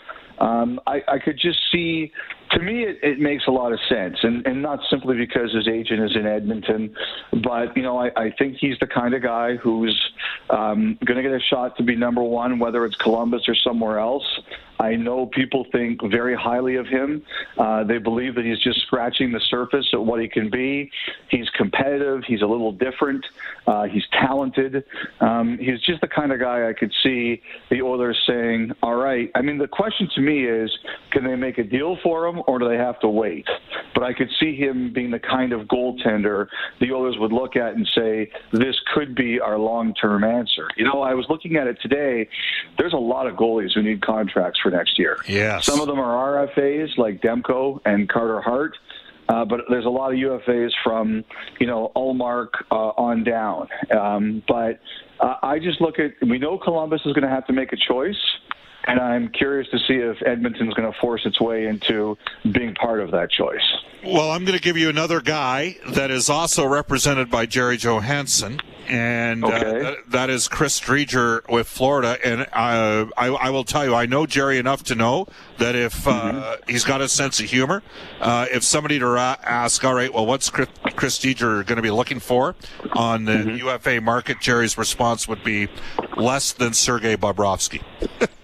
Um, 0.42 0.80
I, 0.86 1.02
I 1.06 1.18
could 1.18 1.38
just 1.38 1.60
see 1.70 2.12
to 2.52 2.60
me, 2.60 2.82
it, 2.82 2.98
it 3.02 3.18
makes 3.18 3.44
a 3.46 3.50
lot 3.50 3.72
of 3.72 3.78
sense, 3.88 4.18
and, 4.22 4.46
and 4.46 4.60
not 4.60 4.80
simply 4.90 5.16
because 5.16 5.54
his 5.54 5.66
agent 5.66 6.02
is 6.02 6.14
in 6.14 6.26
Edmonton, 6.26 6.94
but 7.42 7.74
you 7.76 7.82
know, 7.82 7.98
I, 7.98 8.08
I 8.16 8.32
think 8.38 8.56
he's 8.60 8.78
the 8.78 8.86
kind 8.86 9.14
of 9.14 9.22
guy 9.22 9.56
who's 9.56 9.98
um, 10.50 10.98
going 11.06 11.16
to 11.16 11.22
get 11.22 11.32
a 11.32 11.40
shot 11.40 11.76
to 11.78 11.82
be 11.82 11.96
number 11.96 12.22
one, 12.22 12.58
whether 12.58 12.84
it's 12.84 12.96
Columbus 12.96 13.42
or 13.48 13.54
somewhere 13.54 13.98
else. 13.98 14.26
I 14.82 14.96
know 14.96 15.26
people 15.26 15.64
think 15.70 16.00
very 16.10 16.34
highly 16.34 16.74
of 16.76 16.86
him. 16.86 17.22
Uh, 17.56 17.84
they 17.84 17.98
believe 17.98 18.34
that 18.34 18.44
he's 18.44 18.58
just 18.58 18.80
scratching 18.82 19.30
the 19.30 19.40
surface 19.48 19.88
of 19.92 20.04
what 20.04 20.20
he 20.20 20.28
can 20.28 20.50
be. 20.50 20.90
He's 21.28 21.48
competitive. 21.50 22.24
He's 22.26 22.42
a 22.42 22.46
little 22.46 22.72
different. 22.72 23.24
Uh, 23.66 23.84
he's 23.84 24.04
talented. 24.12 24.84
Um, 25.20 25.56
he's 25.58 25.80
just 25.82 26.00
the 26.00 26.08
kind 26.08 26.32
of 26.32 26.40
guy 26.40 26.68
I 26.68 26.72
could 26.72 26.92
see 27.02 27.40
the 27.70 27.80
Oilers 27.80 28.20
saying, 28.26 28.72
"All 28.82 28.96
right." 28.96 29.30
I 29.36 29.40
mean, 29.42 29.58
the 29.58 29.68
question 29.68 30.08
to 30.16 30.20
me 30.20 30.46
is, 30.46 30.70
can 31.12 31.22
they 31.22 31.36
make 31.36 31.58
a 31.58 31.64
deal 31.64 31.96
for 32.02 32.26
him, 32.26 32.42
or 32.48 32.58
do 32.58 32.68
they 32.68 32.76
have 32.76 32.98
to 33.00 33.08
wait? 33.08 33.46
But 33.94 34.02
I 34.02 34.12
could 34.12 34.30
see 34.40 34.56
him 34.56 34.92
being 34.92 35.10
the 35.10 35.20
kind 35.20 35.52
of 35.52 35.68
goaltender 35.68 36.48
the 36.80 36.90
Oilers 36.92 37.16
would 37.18 37.32
look 37.32 37.54
at 37.54 37.74
and 37.74 37.86
say, 37.94 38.30
this 38.52 38.76
could 38.92 39.14
be 39.14 39.38
our 39.38 39.58
long 39.58 39.94
term 39.94 40.24
answer. 40.24 40.68
You 40.76 40.84
know, 40.84 41.02
I 41.02 41.14
was 41.14 41.26
looking 41.28 41.56
at 41.56 41.66
it 41.68 41.78
today. 41.80 42.28
There's 42.78 42.94
a 42.94 43.04
lot 43.14 43.28
of 43.28 43.36
goalies 43.36 43.74
who 43.74 43.82
need 43.82 44.02
contracts 44.02 44.58
for 44.60 44.71
next 44.72 44.98
year. 44.98 45.18
Yeah. 45.28 45.60
Some 45.60 45.80
of 45.80 45.86
them 45.86 45.98
are 45.98 46.46
RFAs 46.46 46.98
like 46.98 47.20
Demko 47.20 47.80
and 47.84 48.08
Carter 48.08 48.40
Hart. 48.40 48.76
Uh, 49.28 49.44
but 49.44 49.60
there's 49.70 49.86
a 49.86 49.90
lot 49.90 50.12
of 50.12 50.18
UFAs 50.18 50.72
from, 50.82 51.24
you 51.60 51.66
know, 51.66 51.92
Ullmark 51.94 52.48
uh, 52.70 52.74
on 52.74 53.24
down. 53.24 53.68
Um, 53.96 54.42
but 54.48 54.80
uh, 55.20 55.36
I 55.42 55.58
just 55.58 55.80
look 55.80 55.98
at, 55.98 56.12
we 56.26 56.38
know 56.38 56.58
Columbus 56.58 57.02
is 57.06 57.12
going 57.12 57.22
to 57.22 57.30
have 57.30 57.46
to 57.46 57.52
make 57.52 57.72
a 57.72 57.76
choice. 57.76 58.18
And 58.84 59.00
I'm 59.00 59.28
curious 59.28 59.68
to 59.70 59.78
see 59.78 59.94
if 59.94 60.16
Edmonton's 60.26 60.74
going 60.74 60.90
to 60.90 60.98
force 60.98 61.22
its 61.24 61.40
way 61.40 61.66
into 61.66 62.16
being 62.50 62.74
part 62.74 63.00
of 63.00 63.10
that 63.12 63.30
choice. 63.30 63.62
Well, 64.04 64.32
I'm 64.32 64.44
going 64.44 64.58
to 64.58 64.62
give 64.62 64.76
you 64.76 64.88
another 64.88 65.20
guy 65.20 65.76
that 65.90 66.10
is 66.10 66.28
also 66.28 66.66
represented 66.66 67.30
by 67.30 67.46
Jerry 67.46 67.76
Johansson, 67.76 68.58
and 68.88 69.44
uh, 69.44 69.48
okay. 69.48 69.56
uh, 69.56 69.82
that, 69.82 69.96
that 70.08 70.30
is 70.30 70.48
Chris 70.48 70.80
Driedger 70.80 71.48
with 71.48 71.68
Florida. 71.68 72.18
And 72.24 72.42
uh, 72.42 73.06
I, 73.16 73.28
I, 73.28 73.50
will 73.50 73.62
tell 73.62 73.84
you, 73.84 73.94
I 73.94 74.06
know 74.06 74.26
Jerry 74.26 74.58
enough 74.58 74.82
to 74.84 74.96
know 74.96 75.28
that 75.58 75.76
if 75.76 76.08
uh, 76.08 76.10
mm-hmm. 76.10 76.70
he's 76.70 76.82
got 76.82 77.00
a 77.00 77.08
sense 77.08 77.38
of 77.38 77.46
humor, 77.46 77.84
uh, 78.20 78.46
if 78.50 78.64
somebody 78.64 78.98
to 78.98 79.06
ask, 79.06 79.84
all 79.84 79.94
right, 79.94 80.12
well, 80.12 80.26
what's 80.26 80.50
Chris, 80.50 80.68
Chris 80.96 81.20
Driedger 81.20 81.64
going 81.64 81.76
to 81.76 81.82
be 81.82 81.92
looking 81.92 82.18
for 82.18 82.56
on 82.94 83.24
the 83.26 83.32
mm-hmm. 83.32 83.68
UFA 83.68 84.00
market, 84.00 84.40
Jerry's 84.40 84.76
response 84.76 85.28
would 85.28 85.44
be 85.44 85.68
less 86.16 86.50
than 86.52 86.72
Sergei 86.72 87.16
Bobrovsky. 87.16 87.84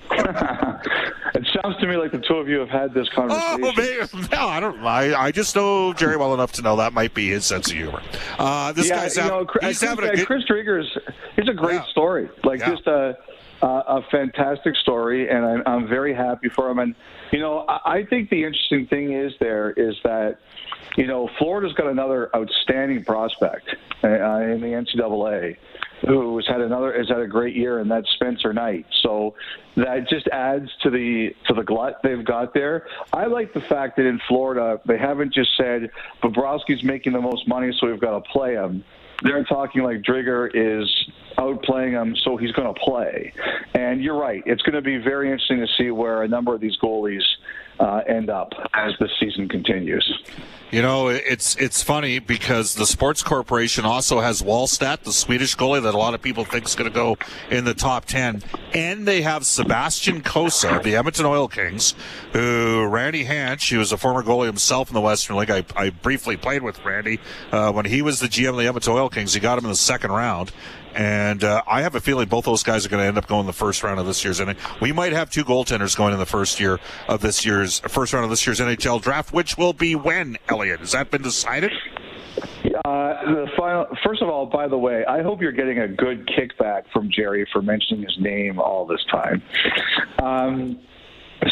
it 1.88 1.92
sounds 1.92 1.94
to 1.94 1.96
me 1.96 1.96
like 1.96 2.12
the 2.12 2.18
two 2.26 2.34
of 2.34 2.48
you 2.48 2.58
have 2.58 2.68
had 2.68 2.94
this 2.94 3.08
conversation. 3.08 3.64
Oh, 3.64 3.72
man. 3.72 4.28
no, 4.30 4.48
I 4.48 4.60
don't. 4.60 4.84
I, 4.84 5.26
I 5.26 5.32
just 5.32 5.54
know 5.56 5.92
Jerry 5.92 6.16
well 6.16 6.34
enough 6.34 6.52
to 6.52 6.62
know 6.62 6.76
that 6.76 6.92
might 6.92 7.14
be 7.14 7.28
his 7.28 7.44
sense 7.44 7.70
of 7.70 7.76
humor. 7.76 8.02
Uh, 8.38 8.72
this 8.72 8.88
yeah, 8.88 9.02
guy's 9.02 9.16
you 9.16 9.24
know, 9.24 9.40
he's 9.40 9.78
Chris, 9.78 9.80
having 9.80 10.04
a 10.04 10.16
good... 10.16 10.26
Chris 10.26 10.44
Driedger's 10.44 10.98
he's 11.36 11.48
a 11.48 11.54
great 11.54 11.74
yeah. 11.74 11.86
story. 11.86 12.28
Like 12.44 12.60
yeah. 12.60 12.70
just 12.70 12.86
a, 12.86 13.18
a, 13.62 13.66
a 13.66 14.02
fantastic 14.10 14.76
story, 14.76 15.28
and 15.28 15.44
I'm, 15.44 15.62
I'm 15.66 15.88
very 15.88 16.14
happy 16.14 16.48
for 16.48 16.70
him. 16.70 16.78
And 16.78 16.94
you 17.32 17.40
know, 17.40 17.64
I, 17.68 17.98
I 17.98 18.04
think 18.04 18.30
the 18.30 18.44
interesting 18.44 18.86
thing 18.86 19.12
is 19.12 19.32
there 19.40 19.70
is 19.72 19.96
that 20.04 20.38
you 20.96 21.06
know 21.06 21.28
Florida's 21.38 21.72
got 21.74 21.86
another 21.88 22.30
outstanding 22.34 23.04
prospect 23.04 23.68
uh, 24.04 24.08
in 24.08 24.60
the 24.60 24.68
NCAA 24.68 25.56
who's 26.06 26.46
had 26.46 26.60
another 26.60 26.96
has 26.96 27.08
had 27.08 27.20
a 27.20 27.26
great 27.26 27.56
year, 27.56 27.80
and 27.80 27.90
that's 27.90 28.08
Spencer 28.14 28.52
Knight. 28.52 28.86
So 29.02 29.34
that 29.76 30.08
just 30.08 30.28
adds 30.28 30.70
to 30.82 30.90
the 30.90 31.34
to 31.46 31.54
the 31.54 31.62
glut 31.62 32.00
they've 32.02 32.24
got 32.24 32.54
there. 32.54 32.86
I 33.12 33.26
like 33.26 33.52
the 33.52 33.60
fact 33.60 33.96
that 33.96 34.06
in 34.06 34.20
Florida 34.28 34.80
they 34.86 34.98
haven't 34.98 35.32
just 35.32 35.56
said 35.56 35.90
Bobrovsky's 36.22 36.82
making 36.82 37.12
the 37.12 37.20
most 37.20 37.48
money, 37.48 37.72
so 37.78 37.88
we've 37.88 38.00
got 38.00 38.12
to 38.12 38.30
play 38.30 38.54
him. 38.54 38.84
They're 39.22 39.44
talking 39.44 39.82
like 39.82 40.02
Driedger 40.02 40.48
is 40.54 40.88
outplaying 41.38 41.90
him, 41.90 42.14
so 42.22 42.36
he's 42.36 42.52
going 42.52 42.72
to 42.72 42.80
play. 42.80 43.32
And 43.74 44.02
you're 44.02 44.18
right; 44.18 44.42
it's 44.46 44.62
going 44.62 44.76
to 44.76 44.82
be 44.82 44.98
very 44.98 45.26
interesting 45.30 45.58
to 45.58 45.66
see 45.76 45.90
where 45.90 46.22
a 46.22 46.28
number 46.28 46.54
of 46.54 46.60
these 46.60 46.76
goalies 46.82 47.24
uh, 47.80 48.02
end 48.06 48.30
up 48.30 48.52
as 48.74 48.92
the 48.98 49.08
season 49.20 49.48
continues. 49.48 50.22
You 50.70 50.82
know, 50.82 51.08
it's 51.08 51.56
it's 51.56 51.82
funny 51.82 52.18
because 52.18 52.74
the 52.74 52.84
Sports 52.84 53.22
Corporation 53.22 53.86
also 53.86 54.20
has 54.20 54.42
Wallstedt, 54.42 55.02
the 55.02 55.14
Swedish 55.14 55.56
goalie 55.56 55.82
that 55.82 55.94
a 55.94 55.96
lot 55.96 56.12
of 56.12 56.20
people 56.20 56.44
think 56.44 56.66
is 56.66 56.74
going 56.74 56.90
to 56.90 56.94
go 56.94 57.16
in 57.50 57.64
the 57.64 57.72
top 57.72 58.04
ten, 58.04 58.42
and 58.74 59.08
they 59.08 59.22
have 59.22 59.46
Sebastian 59.46 60.20
Cossa, 60.20 60.82
the 60.82 60.94
Edmonton 60.96 61.24
Oil 61.24 61.48
Kings, 61.48 61.94
who 62.34 62.84
Randy 62.84 63.24
Hansch, 63.24 63.70
who 63.70 63.78
was 63.78 63.92
a 63.92 63.96
former 63.96 64.22
goalie 64.22 64.44
himself 64.44 64.90
in 64.90 64.94
the 64.94 65.00
Western 65.00 65.36
League. 65.36 65.50
I, 65.50 65.64
I 65.74 65.88
briefly 65.88 66.36
played 66.36 66.62
with 66.62 66.84
Randy 66.84 67.18
uh, 67.50 67.72
when 67.72 67.86
he 67.86 68.02
was 68.02 68.20
the 68.20 68.28
GM 68.28 68.50
of 68.50 68.56
the 68.58 68.66
Edmonton 68.66 68.92
Oil 68.92 69.08
Kings. 69.08 69.32
He 69.32 69.40
got 69.40 69.56
him 69.56 69.64
in 69.64 69.70
the 69.70 69.76
second 69.76 70.12
round, 70.12 70.52
and 70.94 71.44
uh, 71.44 71.62
I 71.66 71.82
have 71.82 71.94
a 71.94 72.00
feeling 72.00 72.28
both 72.28 72.44
those 72.44 72.62
guys 72.62 72.84
are 72.86 72.88
going 72.88 73.02
to 73.02 73.06
end 73.06 73.18
up 73.18 73.26
going 73.26 73.46
the 73.46 73.52
first 73.52 73.82
round 73.82 74.00
of 74.00 74.06
this 74.06 74.24
year's 74.24 74.40
inning. 74.40 74.56
We 74.80 74.92
might 74.92 75.12
have 75.12 75.30
two 75.30 75.44
goaltenders 75.44 75.96
going 75.96 76.12
in 76.12 76.18
the 76.18 76.26
first 76.26 76.60
year 76.60 76.78
of 77.08 77.20
this 77.20 77.44
year's 77.44 77.80
first 77.80 78.12
round 78.12 78.24
of 78.24 78.30
this 78.30 78.46
year's 78.46 78.60
NHL 78.60 79.02
draft, 79.02 79.32
which 79.32 79.56
will 79.56 79.72
be 79.72 79.94
when, 79.94 80.36
Elliotte? 80.48 80.80
Has 80.80 80.92
that 80.92 81.10
been 81.10 81.22
decided? 81.22 81.72
Uh, 82.84 83.24
the 83.24 83.48
final, 83.56 83.86
first 84.04 84.22
of 84.22 84.28
all, 84.28 84.46
by 84.46 84.68
the 84.68 84.78
way, 84.78 85.04
I 85.06 85.22
hope 85.22 85.40
you're 85.40 85.52
getting 85.52 85.78
a 85.78 85.88
good 85.88 86.28
kickback 86.28 86.84
from 86.92 87.10
Jerry 87.10 87.46
for 87.52 87.62
mentioning 87.62 88.02
his 88.02 88.16
name 88.18 88.58
all 88.58 88.86
this 88.86 89.04
time. 89.10 89.42
Um, 90.22 90.78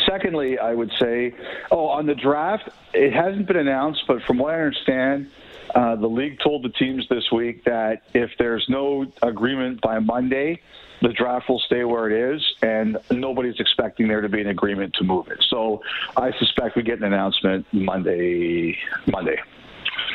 secondly, 0.06 0.58
I 0.58 0.74
would 0.74 0.92
say, 0.98 1.34
oh, 1.70 1.86
on 1.86 2.06
the 2.06 2.14
draft, 2.14 2.68
it 2.92 3.12
hasn't 3.12 3.46
been 3.46 3.56
announced, 3.56 4.04
but 4.06 4.22
from 4.22 4.38
what 4.38 4.54
I 4.54 4.60
understand, 4.62 5.30
uh, 5.74 5.96
the 5.96 6.06
league 6.06 6.38
told 6.40 6.62
the 6.62 6.70
teams 6.70 7.06
this 7.08 7.30
week 7.30 7.64
that 7.64 8.02
if 8.14 8.30
there's 8.38 8.64
no 8.68 9.06
agreement 9.22 9.80
by 9.80 9.98
Monday, 9.98 10.60
the 11.02 11.08
draft 11.08 11.48
will 11.48 11.60
stay 11.60 11.84
where 11.84 12.10
it 12.10 12.34
is, 12.34 12.54
and 12.62 12.98
nobody's 13.10 13.60
expecting 13.60 14.08
there 14.08 14.20
to 14.20 14.28
be 14.28 14.40
an 14.40 14.48
agreement 14.48 14.94
to 14.94 15.04
move 15.04 15.28
it. 15.28 15.44
So 15.50 15.82
I 16.16 16.32
suspect 16.38 16.76
we 16.76 16.82
get 16.82 16.98
an 16.98 17.04
announcement 17.04 17.66
Monday. 17.72 18.78
Monday. 19.06 19.40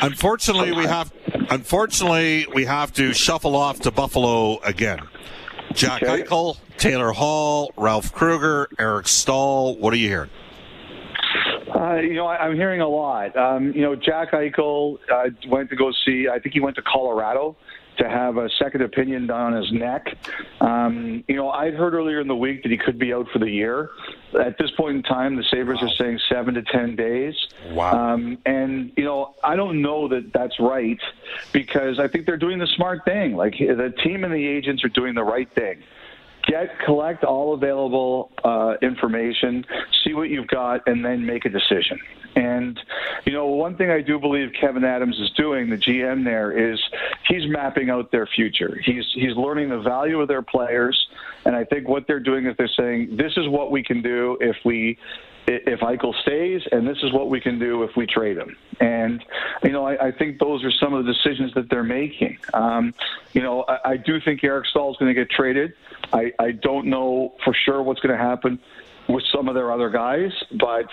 Unfortunately, 0.01 0.71
we 0.71 0.85
have. 0.85 1.13
Unfortunately, 1.49 2.47
we 2.53 2.65
have 2.65 2.93
to 2.93 3.13
shuffle 3.13 3.55
off 3.55 3.81
to 3.81 3.91
Buffalo 3.91 4.59
again. 4.59 4.99
Jack 5.73 6.03
okay. 6.03 6.23
Eichel, 6.23 6.57
Taylor 6.77 7.11
Hall, 7.11 7.71
Ralph 7.77 8.13
Krueger, 8.13 8.69
Eric 8.79 9.07
Staal. 9.07 9.75
What 9.77 9.93
are 9.93 9.97
you 9.97 10.07
hearing? 10.07 10.29
Uh, 11.73 11.95
you 11.95 12.13
know, 12.13 12.27
I, 12.27 12.45
am 12.45 12.55
hearing 12.55 12.81
a 12.81 12.87
lot. 12.87 13.35
Um, 13.35 13.71
you 13.73 13.81
know, 13.81 13.95
Jack 13.95 14.31
Eichel 14.31 14.97
uh, 15.11 15.29
went 15.47 15.69
to 15.69 15.75
go 15.75 15.91
see. 16.05 16.27
I 16.31 16.39
think 16.39 16.53
he 16.53 16.59
went 16.59 16.75
to 16.75 16.81
Colorado 16.81 17.55
to 18.01 18.10
have 18.10 18.38
a 18.38 18.50
second 18.58 18.81
opinion 18.81 19.29
on 19.29 19.53
his 19.53 19.72
neck. 19.72 20.17
Um, 20.60 21.24
you 21.27 21.36
know, 21.36 21.51
I'd 21.51 21.75
heard 21.75 21.93
earlier 21.93 22.20
in 22.20 22.27
the 22.27 22.36
week 22.36 22.63
that 22.63 22.72
he 22.72 22.77
could 22.77 22.98
be 22.98 23.13
out 23.13 23.27
for 23.31 23.39
the 23.39 23.50
year. 23.50 23.91
At 24.39 24.58
this 24.58 24.72
point 24.72 24.98
in 24.98 25.03
time, 25.03 25.36
the 25.36 25.43
Sabres 25.43 25.79
wow. 25.81 25.88
are 25.88 25.96
saying 25.96 26.20
seven 26.27 26.55
to 26.55 26.63
ten 26.63 26.96
days. 26.96 27.36
Wow. 27.72 28.13
Um, 28.13 28.38
and 28.46 28.91
you 28.98 29.03
know, 29.03 29.36
I 29.43 29.55
don't 29.55 29.81
know 29.81 30.08
that 30.08 30.31
that's 30.34 30.60
right 30.60 31.00
because 31.51 32.00
I 32.00 32.08
think 32.08 32.25
they're 32.25 32.38
doing 32.38 32.60
the 32.60 32.67
smart 32.75 33.05
thing. 33.05 33.36
Like 33.36 33.53
the 33.58 33.93
team 34.03 34.24
and 34.24 34.34
the 34.34 34.48
agents 34.48 34.84
are 34.84 34.89
doing 34.89 35.13
the 35.13 35.24
right 35.24 35.51
thing 35.53 35.84
get 36.48 36.79
collect 36.86 37.24
all 37.24 37.53
available 37.53 38.31
uh, 38.43 38.75
information, 38.81 39.65
see 40.03 40.13
what 40.13 40.29
you've 40.29 40.48
got, 40.48 40.81
and 40.88 41.03
then 41.03 41.25
make 41.25 41.45
a 41.45 41.50
decision. 41.50 42.00
And 42.36 42.79
you 43.25 43.33
know, 43.33 43.45
one 43.48 43.75
thing 43.75 43.91
I 43.91 44.01
do 44.01 44.19
believe 44.19 44.50
Kevin 44.60 44.83
Adams 44.83 45.19
is 45.19 45.31
doing, 45.31 45.69
the 45.69 45.75
GM 45.75 46.24
there, 46.24 46.51
is 46.51 46.79
he's 47.27 47.43
mapping 47.48 47.89
out 47.89 48.12
their 48.12 48.27
future. 48.27 48.79
He's 48.83 49.03
he's 49.13 49.36
learning 49.36 49.69
the 49.69 49.81
value 49.81 50.19
of 50.21 50.27
their 50.27 50.41
players, 50.41 51.07
and 51.45 51.55
I 51.55 51.65
think 51.65 51.88
what 51.88 52.07
they're 52.07 52.19
doing 52.19 52.45
is 52.45 52.55
they're 52.57 52.69
saying 52.77 53.17
this 53.17 53.33
is 53.38 53.48
what 53.50 53.71
we 53.71 53.83
can 53.83 54.01
do 54.01 54.38
if 54.39 54.55
we 54.63 54.98
if 55.48 55.79
Eichel 55.79 56.13
stays, 56.21 56.62
and 56.71 56.88
this 56.88 56.98
is 57.03 57.12
what 57.12 57.29
we 57.29 57.39
can 57.39 57.60
do 57.60 57.83
if 57.83 57.95
we 57.95 58.05
trade 58.05 58.38
him. 58.38 58.55
And 58.79 59.24
you 59.63 59.71
know, 59.71 59.86
I, 59.86 60.07
I 60.07 60.12
think 60.12 60.39
those 60.39 60.63
are 60.63 60.71
some 60.71 60.93
of 60.93 61.05
the 61.05 61.13
decisions 61.13 61.53
that 61.55 61.69
they're 61.69 61.83
making. 61.83 62.38
Um, 62.53 62.93
you 63.33 63.41
know, 63.41 63.63
I, 63.67 63.91
I 63.91 63.98
do 63.98 64.19
think 64.21 64.43
Eric 64.43 64.67
Staal 64.67 64.91
is 64.91 64.98
going 64.98 65.13
to 65.13 65.19
get 65.19 65.29
traded. 65.29 65.74
I, 66.13 66.31
I 66.39 66.51
don't 66.51 66.88
know 66.88 67.33
for 67.43 67.53
sure 67.53 67.81
what's 67.81 68.00
going 68.00 68.17
to 68.17 68.24
happen 68.24 68.60
with 69.07 69.24
some 69.33 69.48
of 69.48 69.55
their 69.55 69.71
other 69.71 69.89
guys, 69.89 70.31
but 70.60 70.88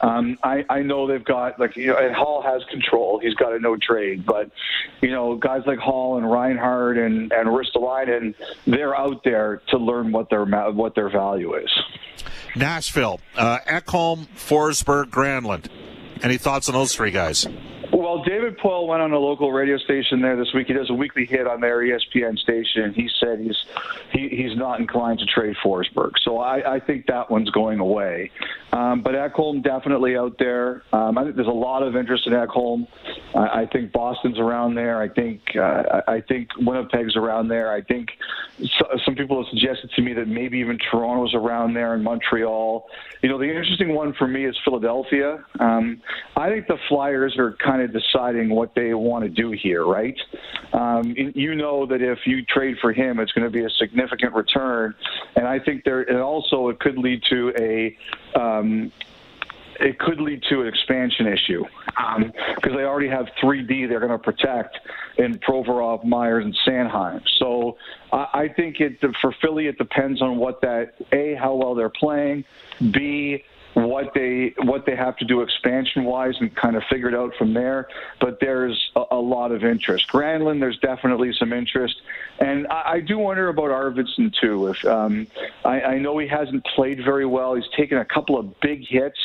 um, 0.00 0.38
I, 0.42 0.64
I 0.68 0.82
know 0.82 1.06
they've 1.06 1.24
got 1.24 1.58
like 1.58 1.76
you 1.76 1.88
know, 1.88 1.96
and 1.96 2.14
Hall 2.14 2.42
has 2.42 2.62
control. 2.70 3.18
He's 3.18 3.34
got 3.34 3.52
a 3.52 3.58
no 3.58 3.76
trade, 3.76 4.26
but 4.26 4.50
you 5.00 5.10
know, 5.10 5.36
guys 5.36 5.62
like 5.66 5.78
Hall 5.78 6.18
and 6.18 6.30
Reinhart 6.30 6.98
and 6.98 7.32
and 7.32 7.48
Ristolainen, 7.48 8.34
they're 8.66 8.96
out 8.96 9.24
there 9.24 9.62
to 9.68 9.78
learn 9.78 10.12
what 10.12 10.28
their 10.28 10.44
what 10.44 10.94
their 10.94 11.08
value 11.08 11.54
is. 11.54 11.70
Nashville, 12.56 13.20
uh, 13.36 13.58
Ekholm, 13.66 14.26
Forsberg, 14.36 15.06
Granlund. 15.06 15.68
Any 16.22 16.38
thoughts 16.38 16.68
on 16.68 16.74
those 16.74 16.94
three 16.94 17.10
guys? 17.10 17.46
Well, 18.12 18.22
David 18.24 18.58
Poile 18.58 18.86
went 18.86 19.00
on 19.00 19.12
a 19.12 19.18
local 19.18 19.52
radio 19.52 19.78
station 19.78 20.20
there 20.20 20.36
this 20.36 20.52
week. 20.52 20.66
He 20.66 20.74
does 20.74 20.90
a 20.90 20.94
weekly 20.94 21.24
hit 21.24 21.46
on 21.46 21.62
their 21.62 21.78
ESPN 21.78 22.38
station. 22.38 22.92
He 22.92 23.08
said 23.18 23.40
he's 23.40 23.56
he, 24.12 24.28
he's 24.28 24.54
not 24.54 24.80
inclined 24.80 25.20
to 25.20 25.24
trade 25.24 25.56
Forsberg. 25.64 26.10
So 26.22 26.36
I, 26.36 26.74
I 26.74 26.78
think 26.78 27.06
that 27.06 27.30
one's 27.30 27.48
going 27.48 27.78
away. 27.80 28.30
Um, 28.70 29.00
but 29.00 29.14
Ekholm 29.14 29.62
definitely 29.62 30.14
out 30.18 30.36
there. 30.38 30.82
Um, 30.92 31.16
I 31.16 31.24
think 31.24 31.36
there's 31.36 31.48
a 31.48 31.50
lot 31.50 31.82
of 31.82 31.96
interest 31.96 32.26
in 32.26 32.34
Ekholm. 32.34 32.86
I, 33.34 33.62
I 33.62 33.66
think 33.72 33.92
Boston's 33.92 34.38
around 34.38 34.74
there. 34.74 35.00
I 35.00 35.08
think 35.08 35.56
uh, 35.56 36.02
I 36.06 36.20
think 36.20 36.50
Winnipeg's 36.58 37.16
around 37.16 37.48
there. 37.48 37.72
I 37.72 37.80
think 37.80 38.10
so, 38.58 38.86
some 39.04 39.14
people 39.14 39.42
have 39.42 39.50
suggested 39.50 39.90
to 39.96 40.02
me 40.02 40.12
that 40.14 40.28
maybe 40.28 40.58
even 40.58 40.78
Toronto's 40.90 41.34
around 41.34 41.74
there 41.74 41.94
and 41.94 42.04
Montreal. 42.04 42.86
You 43.22 43.28
know, 43.28 43.38
the 43.38 43.44
interesting 43.44 43.94
one 43.94 44.12
for 44.12 44.28
me 44.28 44.44
is 44.44 44.56
Philadelphia. 44.64 45.44
Um, 45.60 46.02
I 46.36 46.50
think 46.50 46.66
the 46.66 46.78
Flyers 46.88 47.36
are 47.38 47.52
kind 47.52 47.82
of 47.82 47.92
deciding 48.02 48.50
what 48.50 48.74
they 48.74 48.94
want 48.94 49.24
to 49.24 49.30
do 49.30 49.50
here, 49.50 49.84
right? 49.84 50.18
Um, 50.72 51.14
you 51.16 51.54
know 51.54 51.86
that 51.86 52.02
if 52.02 52.18
you 52.26 52.44
trade 52.44 52.76
for 52.80 52.92
him, 52.92 53.20
it's 53.20 53.32
going 53.32 53.44
to 53.44 53.50
be 53.50 53.64
a 53.64 53.70
significant 53.70 54.34
return, 54.34 54.94
and 55.36 55.46
I 55.46 55.58
think 55.58 55.84
there. 55.84 56.02
And 56.02 56.18
also, 56.18 56.68
it 56.68 56.80
could 56.80 56.98
lead 56.98 57.22
to 57.30 57.52
a 57.58 57.96
um, 58.38 58.92
it 59.80 59.98
could 59.98 60.20
lead 60.20 60.42
to 60.48 60.62
an 60.62 60.68
expansion 60.68 61.26
issue 61.26 61.64
because 61.86 62.72
um, 62.72 62.76
they 62.76 62.84
already 62.84 63.08
have 63.08 63.26
3D 63.42 63.88
they're 63.88 64.00
going 64.00 64.12
to 64.12 64.18
protect 64.18 64.78
in 65.18 65.38
Provorov, 65.38 66.04
Myers, 66.04 66.44
and 66.44 66.56
Sanheim. 66.66 67.22
So 67.38 67.76
I, 68.12 68.26
I 68.34 68.48
think 68.48 68.80
it 68.80 68.98
for 69.20 69.34
Philly 69.42 69.66
it 69.66 69.78
depends 69.78 70.22
on 70.22 70.36
what 70.36 70.60
that 70.62 70.94
a 71.12 71.34
how 71.34 71.54
well 71.54 71.74
they're 71.74 71.88
playing, 71.88 72.44
b 72.90 73.44
what 73.74 74.12
they 74.14 74.54
what 74.58 74.84
they 74.86 74.94
have 74.94 75.16
to 75.16 75.24
do 75.24 75.40
expansion 75.40 76.04
wise 76.04 76.34
and 76.40 76.54
kind 76.54 76.76
of 76.76 76.82
figure 76.90 77.08
it 77.08 77.14
out 77.14 77.34
from 77.36 77.54
there. 77.54 77.88
But 78.20 78.38
there's 78.40 78.90
a, 78.96 79.04
a 79.12 79.20
lot 79.20 79.52
of 79.52 79.64
interest. 79.64 80.08
Granlund, 80.08 80.60
there's 80.60 80.78
definitely 80.78 81.32
some 81.38 81.52
interest, 81.52 81.94
and 82.38 82.66
I, 82.68 82.92
I 82.92 83.00
do 83.00 83.18
wonder 83.18 83.48
about 83.48 83.70
Arvidsson 83.70 84.32
too. 84.40 84.68
If 84.68 84.84
um, 84.84 85.26
I, 85.64 85.80
I 85.80 85.98
know 85.98 86.18
he 86.18 86.28
hasn't 86.28 86.64
played 86.74 87.04
very 87.04 87.26
well, 87.26 87.54
he's 87.54 87.68
taken 87.76 87.98
a 87.98 88.04
couple 88.04 88.38
of 88.38 88.60
big 88.60 88.86
hits 88.86 89.18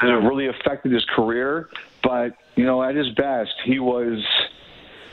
that 0.00 0.10
have 0.10 0.24
really 0.24 0.46
affected 0.46 0.92
his 0.92 1.04
career. 1.04 1.68
But 2.02 2.36
you 2.56 2.64
know, 2.64 2.82
at 2.82 2.94
his 2.94 3.10
best, 3.10 3.54
he 3.64 3.78
was 3.78 4.22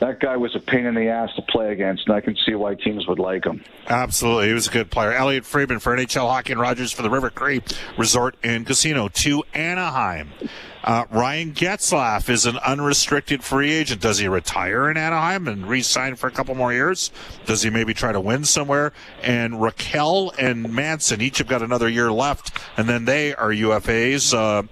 that 0.01 0.20
guy 0.20 0.36
was 0.36 0.55
a 0.55 0.60
pain 0.60 0.88
in 0.88 0.96
the 0.96 1.08
ass 1.08 1.29
to 1.36 1.43
play 1.43 1.72
against, 1.72 2.08
and 2.08 2.15
I 2.15 2.22
can 2.22 2.36
see 2.36 2.55
why 2.55 2.74
teams 2.74 3.05
would 3.05 3.20
like 3.20 3.46
him. 3.46 3.63
Absolutely. 3.88 4.48
He 4.48 4.53
was 4.53 4.67
a 4.67 4.72
good 4.72 4.89
player. 4.89 5.13
Elliotte 5.13 5.46
Friedman 5.46 5.77
for 5.77 5.96
NHL 5.96 6.27
Hockey 6.27 6.53
and 6.53 6.60
Rogers 6.60 6.91
for 6.91 7.03
the 7.03 7.10
River 7.10 7.29
Cree 7.29 7.62
Resort 8.00 8.36
and 8.43 8.65
Casino 8.65 9.10
to 9.10 9.43
Anaheim. 9.53 10.31
Uh, 10.84 11.05
Ryan 11.12 11.53
Getzlaf 11.53 12.29
is 12.29 12.48
an 12.48 12.58
unrestricted 12.58 13.43
free 13.43 13.72
agent. 13.72 14.01
Does 14.01 14.17
he 14.17 14.27
retire 14.27 14.89
in 14.89 14.98
Anaheim 14.98 15.48
and 15.48 15.67
re-sign 15.67 16.15
for 16.15 16.25
a 16.25 16.31
couple 16.31 16.55
more 16.55 16.74
years? 16.74 17.12
Does 17.46 17.62
he 17.62 17.70
maybe 17.70 17.93
try 17.93 18.12
to 18.12 18.20
win 18.20 18.43
somewhere? 18.43 18.93
And 19.22 19.53
Rakell 19.53 20.34
and 20.39 20.74
Manson 20.74 21.22
each 21.22 21.38
have 21.38 21.48
got 21.48 21.62
another 21.62 21.88
year 21.88 22.12
left, 22.12 22.60
and 22.75 22.89
then 22.89 23.05
they 23.05 23.36
are 23.36 23.50
UFAs. 23.50 24.34
Uh, 24.34 24.63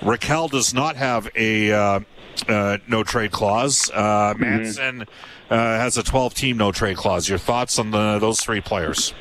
Rakell 0.00 0.48
does 0.48 0.72
not 0.72 0.94
have 0.94 1.28
a 1.34 1.72
uh, 1.72 2.00
uh, 2.48 2.78
no 2.88 3.02
trade 3.02 3.32
clause. 3.32 3.90
Uh, 3.92 4.34
mm-hmm. 4.34 4.40
Manson 4.40 5.02
uh, 5.50 5.56
has 5.56 5.96
a 5.96 6.02
12 6.02 6.34
team 6.34 6.56
no 6.56 6.72
trade 6.72 6.96
clause. 6.96 7.28
Your 7.28 7.38
thoughts 7.38 7.78
on 7.78 7.90
the, 7.90 8.18
those 8.18 8.40
three 8.40 8.60
players? 8.60 9.14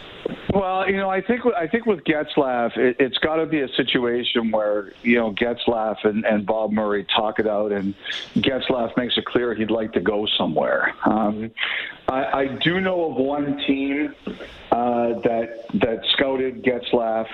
Well, 0.53 0.89
you 0.89 0.97
know, 0.97 1.09
I 1.09 1.21
think 1.21 1.41
I 1.45 1.67
think 1.67 1.85
with 1.85 2.03
Getzlaf, 2.03 2.77
it, 2.77 2.99
has 2.99 3.17
got 3.19 3.37
to 3.37 3.45
be 3.45 3.61
a 3.61 3.67
situation 3.69 4.51
where 4.51 4.91
you 5.01 5.15
know 5.15 5.31
Getzlaf 5.33 6.03
and, 6.03 6.25
and 6.25 6.45
Bob 6.45 6.71
Murray 6.71 7.05
talk 7.15 7.39
it 7.39 7.47
out, 7.47 7.71
and 7.71 7.93
Getzlaf 8.35 8.95
makes 8.97 9.17
it 9.17 9.25
clear 9.25 9.53
he'd 9.53 9.71
like 9.71 9.93
to 9.93 10.01
go 10.01 10.25
somewhere. 10.37 10.93
Um, 11.05 11.51
I, 12.07 12.41
I 12.41 12.47
do 12.47 12.81
know 12.81 13.11
of 13.11 13.15
one 13.17 13.57
team 13.65 14.15
uh, 14.71 15.19
that 15.19 15.65
that 15.75 16.01
scouted 16.13 16.63
Getzlaf 16.63 17.27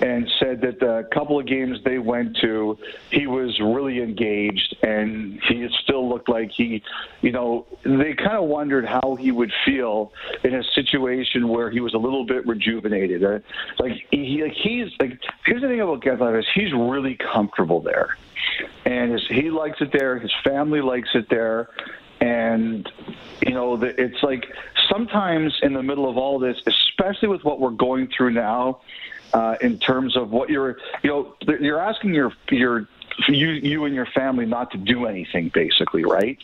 and 0.00 0.30
said 0.38 0.60
that 0.60 0.78
the 0.78 1.08
couple 1.12 1.38
of 1.38 1.46
games 1.46 1.78
they 1.84 1.98
went 1.98 2.36
to, 2.38 2.78
he 3.10 3.26
was 3.26 3.58
really 3.60 4.00
engaged, 4.02 4.76
and 4.82 5.40
he 5.48 5.68
still 5.82 6.08
looked 6.08 6.28
like 6.28 6.50
he, 6.50 6.82
you 7.22 7.32
know, 7.32 7.66
they 7.82 8.14
kind 8.14 8.36
of 8.36 8.44
wondered 8.44 8.84
how 8.84 9.16
he 9.18 9.32
would 9.32 9.52
feel 9.64 10.12
in 10.44 10.54
a 10.54 10.62
situation 10.74 11.48
where 11.48 11.70
he 11.70 11.80
was 11.80 11.94
a 11.94 11.98
little 11.98 12.15
bit 12.24 12.46
rejuvenated. 12.46 13.24
Uh, 13.24 13.38
like 13.78 14.06
he, 14.10 14.42
like 14.42 14.52
he's 14.52 14.88
like 15.00 15.20
here's 15.44 15.62
the 15.62 15.68
thing 15.68 15.80
about 15.80 16.00
Getzlaf 16.00 16.38
is 16.38 16.46
he's 16.54 16.72
really 16.72 17.16
comfortable 17.16 17.80
there, 17.80 18.16
and 18.84 19.12
his, 19.12 19.26
he 19.28 19.50
likes 19.50 19.80
it 19.80 19.92
there. 19.92 20.18
His 20.18 20.32
family 20.44 20.80
likes 20.80 21.10
it 21.14 21.28
there 21.28 21.68
and 22.20 22.90
you 23.46 23.52
know 23.52 23.74
it's 23.82 24.22
like 24.22 24.46
sometimes 24.88 25.54
in 25.62 25.74
the 25.74 25.82
middle 25.82 26.08
of 26.08 26.16
all 26.16 26.38
this 26.38 26.56
especially 26.66 27.28
with 27.28 27.44
what 27.44 27.60
we're 27.60 27.70
going 27.70 28.08
through 28.16 28.30
now 28.30 28.80
uh, 29.34 29.56
in 29.60 29.78
terms 29.78 30.16
of 30.16 30.30
what 30.30 30.48
you're 30.48 30.78
you 31.02 31.10
know 31.10 31.34
you're 31.60 31.80
asking 31.80 32.14
your 32.14 32.32
your 32.50 32.88
you 33.28 33.48
you 33.48 33.84
and 33.84 33.94
your 33.94 34.06
family 34.06 34.46
not 34.46 34.70
to 34.72 34.78
do 34.78 35.06
anything 35.06 35.50
basically 35.52 36.04
right? 36.04 36.38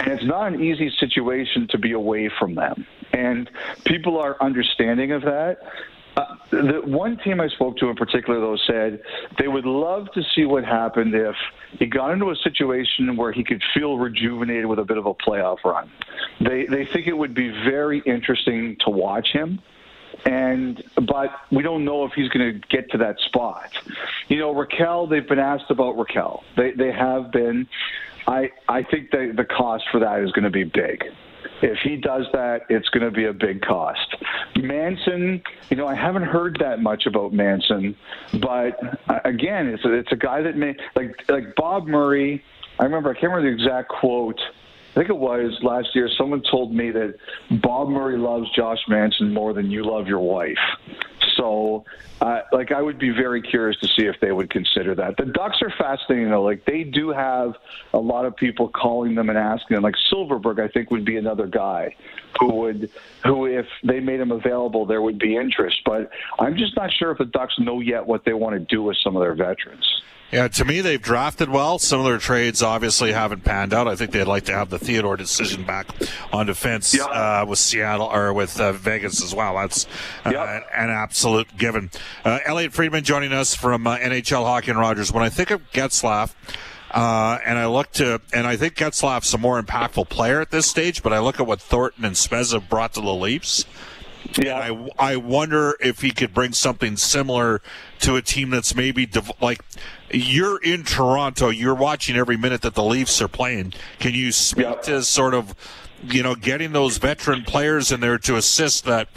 And 0.00 0.08
it's 0.08 0.24
not 0.24 0.52
an 0.52 0.62
easy 0.62 0.92
situation 0.98 1.68
to 1.68 1.78
be 1.78 1.92
away 1.92 2.30
from 2.38 2.54
them. 2.54 2.86
And 3.12 3.48
people 3.84 4.18
are 4.18 4.36
understanding 4.40 5.12
of 5.12 5.22
that. 5.22 5.58
Uh, 6.16 6.24
the 6.50 6.80
one 6.84 7.16
team 7.18 7.40
I 7.40 7.48
spoke 7.48 7.76
to 7.78 7.88
in 7.88 7.96
particular, 7.96 8.38
though, 8.38 8.56
said 8.68 9.02
they 9.38 9.48
would 9.48 9.66
love 9.66 10.06
to 10.12 10.22
see 10.34 10.44
what 10.44 10.64
happened 10.64 11.14
if 11.14 11.34
he 11.78 11.86
got 11.86 12.12
into 12.12 12.30
a 12.30 12.36
situation 12.36 13.16
where 13.16 13.32
he 13.32 13.42
could 13.42 13.62
feel 13.72 13.98
rejuvenated 13.98 14.66
with 14.66 14.78
a 14.78 14.84
bit 14.84 14.96
of 14.96 15.06
a 15.06 15.14
playoff 15.14 15.64
run. 15.64 15.90
They 16.40 16.66
they 16.66 16.86
think 16.86 17.06
it 17.06 17.16
would 17.16 17.34
be 17.34 17.48
very 17.48 18.00
interesting 18.06 18.76
to 18.80 18.90
watch 18.90 19.28
him 19.32 19.60
and 20.24 20.82
but 21.06 21.30
we 21.50 21.62
don't 21.62 21.84
know 21.84 22.04
if 22.04 22.12
he's 22.12 22.28
going 22.28 22.52
to 22.52 22.68
get 22.68 22.90
to 22.92 22.98
that 22.98 23.18
spot. 23.20 23.70
You 24.28 24.38
know, 24.38 24.54
Rakell. 24.54 25.08
They've 25.08 25.26
been 25.26 25.38
asked 25.38 25.70
about 25.70 25.96
Rakell. 25.96 26.42
They 26.56 26.72
they 26.72 26.92
have 26.92 27.30
been. 27.32 27.68
I 28.26 28.50
I 28.68 28.82
think 28.82 29.10
the 29.10 29.32
the 29.36 29.44
cost 29.44 29.84
for 29.90 30.00
that 30.00 30.20
is 30.20 30.32
going 30.32 30.44
to 30.44 30.50
be 30.50 30.64
big. 30.64 31.04
If 31.62 31.78
he 31.78 31.96
does 31.96 32.26
that, 32.32 32.62
it's 32.68 32.88
going 32.88 33.04
to 33.04 33.10
be 33.10 33.24
a 33.24 33.32
big 33.32 33.62
cost. 33.62 34.16
Manson, 34.56 35.42
you 35.70 35.76
know, 35.76 35.86
I 35.86 35.94
haven't 35.94 36.24
heard 36.24 36.58
that 36.60 36.80
much 36.80 37.06
about 37.06 37.32
Manson, 37.32 37.96
but 38.40 38.78
uh, 39.08 39.20
again, 39.24 39.68
it's 39.68 39.84
a, 39.84 39.92
it's 39.92 40.12
a 40.12 40.16
guy 40.16 40.42
that 40.42 40.56
may 40.56 40.74
like 40.96 41.24
like 41.28 41.54
Bob 41.56 41.86
Murray. 41.86 42.42
I 42.78 42.84
remember 42.84 43.10
I 43.10 43.14
can't 43.14 43.32
remember 43.32 43.48
the 43.48 43.54
exact 43.54 43.88
quote. 43.88 44.40
I 44.94 44.98
think 44.98 45.10
it 45.10 45.18
was 45.18 45.58
last 45.62 45.88
year. 45.96 46.08
Someone 46.16 46.40
told 46.48 46.72
me 46.72 46.92
that 46.92 47.16
Bob 47.50 47.88
Murray 47.88 48.16
loves 48.16 48.48
Josh 48.54 48.78
Manson 48.86 49.34
more 49.34 49.52
than 49.52 49.68
you 49.68 49.82
love 49.82 50.06
your 50.06 50.20
wife. 50.20 50.56
So, 51.36 51.84
uh, 52.20 52.42
like, 52.52 52.70
I 52.70 52.80
would 52.80 52.96
be 52.96 53.10
very 53.10 53.42
curious 53.42 53.76
to 53.80 53.88
see 53.88 54.06
if 54.06 54.20
they 54.20 54.30
would 54.30 54.50
consider 54.50 54.94
that. 54.94 55.16
The 55.16 55.24
Ducks 55.24 55.60
are 55.62 55.72
fascinating, 55.76 56.30
though. 56.30 56.44
Like, 56.44 56.64
they 56.64 56.84
do 56.84 57.08
have 57.10 57.54
a 57.92 57.98
lot 57.98 58.24
of 58.24 58.36
people 58.36 58.68
calling 58.68 59.16
them 59.16 59.30
and 59.30 59.36
asking 59.36 59.74
them. 59.74 59.82
Like 59.82 59.96
Silfverberg, 60.12 60.60
I 60.60 60.68
think 60.68 60.92
would 60.92 61.04
be 61.04 61.16
another 61.16 61.48
guy 61.48 61.96
who 62.38 62.54
would, 62.54 62.88
who 63.24 63.46
if 63.46 63.66
they 63.82 63.98
made 63.98 64.20
him 64.20 64.30
available, 64.30 64.86
there 64.86 65.02
would 65.02 65.18
be 65.18 65.36
interest. 65.36 65.80
But 65.84 66.08
I'm 66.38 66.56
just 66.56 66.76
not 66.76 66.92
sure 66.92 67.10
if 67.10 67.18
the 67.18 67.24
Ducks 67.24 67.58
know 67.58 67.80
yet 67.80 68.06
what 68.06 68.24
they 68.24 68.32
want 68.32 68.54
to 68.54 68.60
do 68.60 68.80
with 68.84 68.96
some 69.02 69.16
of 69.16 69.22
their 69.22 69.34
veterans. 69.34 70.02
Yeah, 70.32 70.48
to 70.48 70.64
me, 70.64 70.80
they've 70.80 71.00
drafted 71.00 71.48
well. 71.48 71.78
Some 71.78 72.00
of 72.00 72.06
their 72.06 72.18
trades 72.18 72.62
obviously 72.62 73.12
haven't 73.12 73.44
panned 73.44 73.72
out. 73.72 73.86
I 73.86 73.94
think 73.94 74.10
they'd 74.10 74.24
like 74.24 74.44
to 74.46 74.52
have 74.52 74.68
the 74.68 74.78
Theodore 74.78 75.16
decision 75.16 75.64
back 75.64 75.86
on 76.32 76.46
defense 76.46 76.92
yep. 76.92 77.08
uh, 77.10 77.46
with 77.48 77.60
Seattle 77.60 78.06
or 78.06 78.32
with 78.32 78.60
uh, 78.60 78.72
Vegas 78.72 79.22
as 79.22 79.34
well. 79.34 79.54
That's 79.54 79.86
uh, 80.24 80.30
yep. 80.30 80.66
an 80.74 80.90
absolute 80.90 81.56
given. 81.56 81.90
Uh, 82.24 82.40
Elliotte 82.44 82.72
Friedman 82.72 83.04
joining 83.04 83.32
us 83.32 83.54
from 83.54 83.86
uh, 83.86 83.96
NHL 83.98 84.44
Hockey 84.44 84.72
and 84.72 84.80
Rogers. 84.80 85.12
When 85.12 85.22
I 85.22 85.28
think 85.28 85.50
of 85.50 85.70
Getzlaf, 85.70 86.34
uh, 86.90 87.38
and 87.44 87.58
I 87.58 87.66
look 87.66 87.90
to, 87.92 88.20
and 88.32 88.46
I 88.46 88.56
think 88.56 88.76
Getzlaf's 88.76 89.34
a 89.34 89.38
more 89.38 89.60
impactful 89.60 90.08
player 90.08 90.40
at 90.40 90.50
this 90.50 90.66
stage, 90.66 91.02
but 91.02 91.12
I 91.12 91.18
look 91.18 91.40
at 91.40 91.46
what 91.46 91.60
Thornton 91.60 92.04
and 92.04 92.14
Spez 92.14 92.52
have 92.52 92.68
brought 92.68 92.94
to 92.94 93.00
the 93.00 93.14
Leafs. 93.14 93.64
Yeah, 94.36 94.56
I, 94.98 95.12
I 95.12 95.16
wonder 95.16 95.76
if 95.80 96.00
he 96.00 96.10
could 96.10 96.32
bring 96.32 96.52
something 96.52 96.96
similar 96.96 97.60
to 98.00 98.16
a 98.16 98.22
team 98.22 98.50
that's 98.50 98.74
maybe 98.74 99.06
div- 99.06 99.30
like 99.40 99.62
you're 100.10 100.62
in 100.62 100.84
Toronto, 100.84 101.50
you're 101.50 101.74
watching 101.74 102.16
every 102.16 102.36
minute 102.36 102.62
that 102.62 102.74
the 102.74 102.84
Leafs 102.84 103.20
are 103.20 103.28
playing. 103.28 103.74
Can 103.98 104.14
you 104.14 104.32
speak 104.32 104.82
to 104.82 105.02
sort 105.02 105.34
of 105.34 105.54
you 106.10 106.22
know, 106.22 106.34
getting 106.34 106.72
those 106.72 106.98
veteran 106.98 107.44
players 107.44 107.92
in 107.92 108.00
there 108.00 108.18
to 108.18 108.36
assist 108.36 108.84
that 108.84 109.08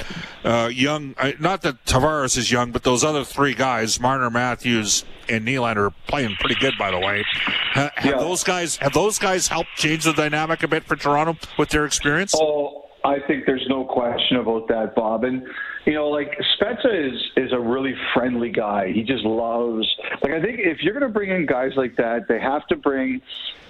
uh, 0.43 0.69
young. 0.71 1.15
Uh, 1.17 1.31
not 1.39 1.61
that 1.63 1.83
Tavares 1.85 2.37
is 2.37 2.51
young, 2.51 2.71
but 2.71 2.83
those 2.83 3.03
other 3.03 3.23
three 3.23 3.53
guys, 3.53 3.99
Marner, 3.99 4.29
Matthews, 4.29 5.03
and 5.27 5.45
Nylander, 5.45 5.87
are 5.87 5.93
playing 6.07 6.35
pretty 6.39 6.55
good, 6.55 6.73
by 6.77 6.91
the 6.91 6.99
way. 6.99 7.25
have 7.73 7.91
yeah. 8.03 8.11
those 8.17 8.43
guys 8.43 8.77
have 8.77 8.93
those 8.93 9.19
guys 9.19 9.47
helped 9.47 9.75
change 9.75 10.05
the 10.05 10.13
dynamic 10.13 10.63
a 10.63 10.67
bit 10.67 10.83
for 10.85 10.95
Toronto 10.95 11.37
with 11.57 11.69
their 11.69 11.85
experience? 11.85 12.33
Oh, 12.37 12.85
I 13.03 13.19
think 13.19 13.45
there's 13.45 13.65
no 13.69 13.85
question 13.85 14.37
about 14.37 14.67
that, 14.67 14.95
Bob. 14.95 15.23
And 15.23 15.47
you 15.85 15.93
know, 15.93 16.09
like 16.09 16.37
Spezza 16.59 17.13
is 17.13 17.21
is 17.37 17.53
a 17.53 17.59
really 17.59 17.95
friendly 18.13 18.49
guy. 18.49 18.91
He 18.91 19.03
just 19.03 19.23
loves. 19.23 19.87
Like 20.21 20.33
I 20.33 20.41
think 20.41 20.59
if 20.59 20.81
you're 20.81 20.93
going 20.93 21.07
to 21.07 21.13
bring 21.13 21.29
in 21.29 21.45
guys 21.45 21.71
like 21.75 21.95
that, 21.97 22.27
they 22.27 22.39
have 22.39 22.67
to 22.67 22.75
bring 22.75 23.21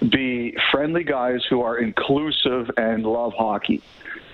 be 0.10 0.56
friendly 0.72 1.04
guys 1.04 1.42
who 1.50 1.62
are 1.62 1.78
inclusive 1.78 2.72
and 2.78 3.04
love 3.04 3.34
hockey. 3.38 3.82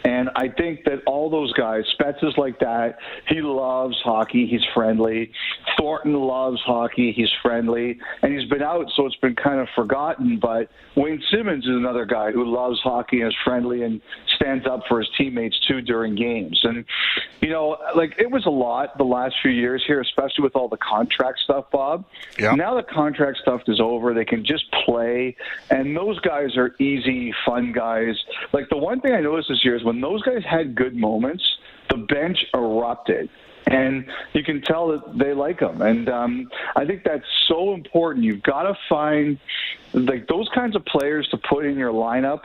And 0.03 0.29
I 0.35 0.49
think 0.49 0.83
that 0.85 1.01
all 1.05 1.29
those 1.29 1.53
guys, 1.53 1.85
Spets 1.97 2.23
is 2.23 2.37
like 2.37 2.59
that. 2.59 2.97
He 3.27 3.41
loves 3.41 3.99
hockey. 4.03 4.47
He's 4.47 4.63
friendly. 4.73 5.31
Thornton 5.77 6.13
loves 6.13 6.59
hockey. 6.61 7.13
He's 7.13 7.31
friendly. 7.41 7.99
And 8.21 8.37
he's 8.37 8.49
been 8.49 8.61
out, 8.61 8.91
so 8.95 9.05
it's 9.05 9.15
been 9.17 9.35
kind 9.35 9.59
of 9.59 9.67
forgotten. 9.75 10.39
But 10.39 10.69
Wayne 10.95 11.23
Simmonds 11.31 11.65
is 11.65 11.75
another 11.75 12.05
guy 12.05 12.31
who 12.31 12.43
loves 12.43 12.79
hockey 12.81 13.21
and 13.21 13.29
is 13.29 13.37
friendly 13.43 13.83
and 13.83 14.01
stands 14.35 14.67
up 14.67 14.81
for 14.89 14.99
his 14.99 15.09
teammates 15.17 15.59
too 15.61 15.81
during 15.81 16.15
games. 16.15 16.59
And, 16.63 16.83
you 17.41 17.49
know, 17.49 17.77
like 17.95 18.15
it 18.19 18.29
was 18.29 18.45
a 18.45 18.51
lot 18.51 18.97
the 18.97 19.05
last 19.05 19.35
few 19.41 19.51
years 19.51 19.83
here, 19.87 20.01
especially 20.01 20.43
with 20.43 20.55
all 20.55 20.67
the 20.67 20.77
contract 20.77 21.39
stuff, 21.39 21.71
Bob. 21.71 22.05
Yep. 22.39 22.57
Now 22.57 22.75
the 22.75 22.83
contract 22.83 23.37
stuff 23.37 23.61
is 23.67 23.79
over. 23.79 24.13
They 24.13 24.25
can 24.25 24.43
just 24.43 24.69
play. 24.85 25.35
And 25.69 25.95
those 25.95 26.19
guys 26.19 26.57
are 26.57 26.75
easy, 26.79 27.33
fun 27.45 27.71
guys. 27.71 28.15
Like 28.51 28.69
the 28.69 28.77
one 28.77 28.99
thing 28.99 29.13
I 29.13 29.21
noticed 29.21 29.49
this 29.49 29.63
year 29.63 29.75
is 29.75 29.83
when 29.83 29.92
when 29.93 30.01
those 30.01 30.23
guys 30.23 30.43
had 30.43 30.73
good 30.73 30.95
moments, 30.95 31.43
the 31.89 31.97
bench 31.97 32.43
erupted. 32.53 33.29
And 33.67 34.07
you 34.33 34.43
can 34.43 34.61
tell 34.61 34.87
that 34.89 35.17
they 35.17 35.33
like 35.33 35.59
them. 35.59 35.81
And 35.81 36.09
um, 36.09 36.49
I 36.75 36.83
think 36.85 37.03
that's 37.03 37.25
so 37.47 37.73
important. 37.73 38.25
You've 38.25 38.43
got 38.43 38.63
to 38.63 38.75
find 38.89 39.37
like 39.93 40.27
those 40.27 40.49
kinds 40.53 40.75
of 40.75 40.83
players 40.85 41.27
to 41.29 41.37
put 41.37 41.65
in 41.65 41.77
your 41.77 41.93
lineup 41.93 42.41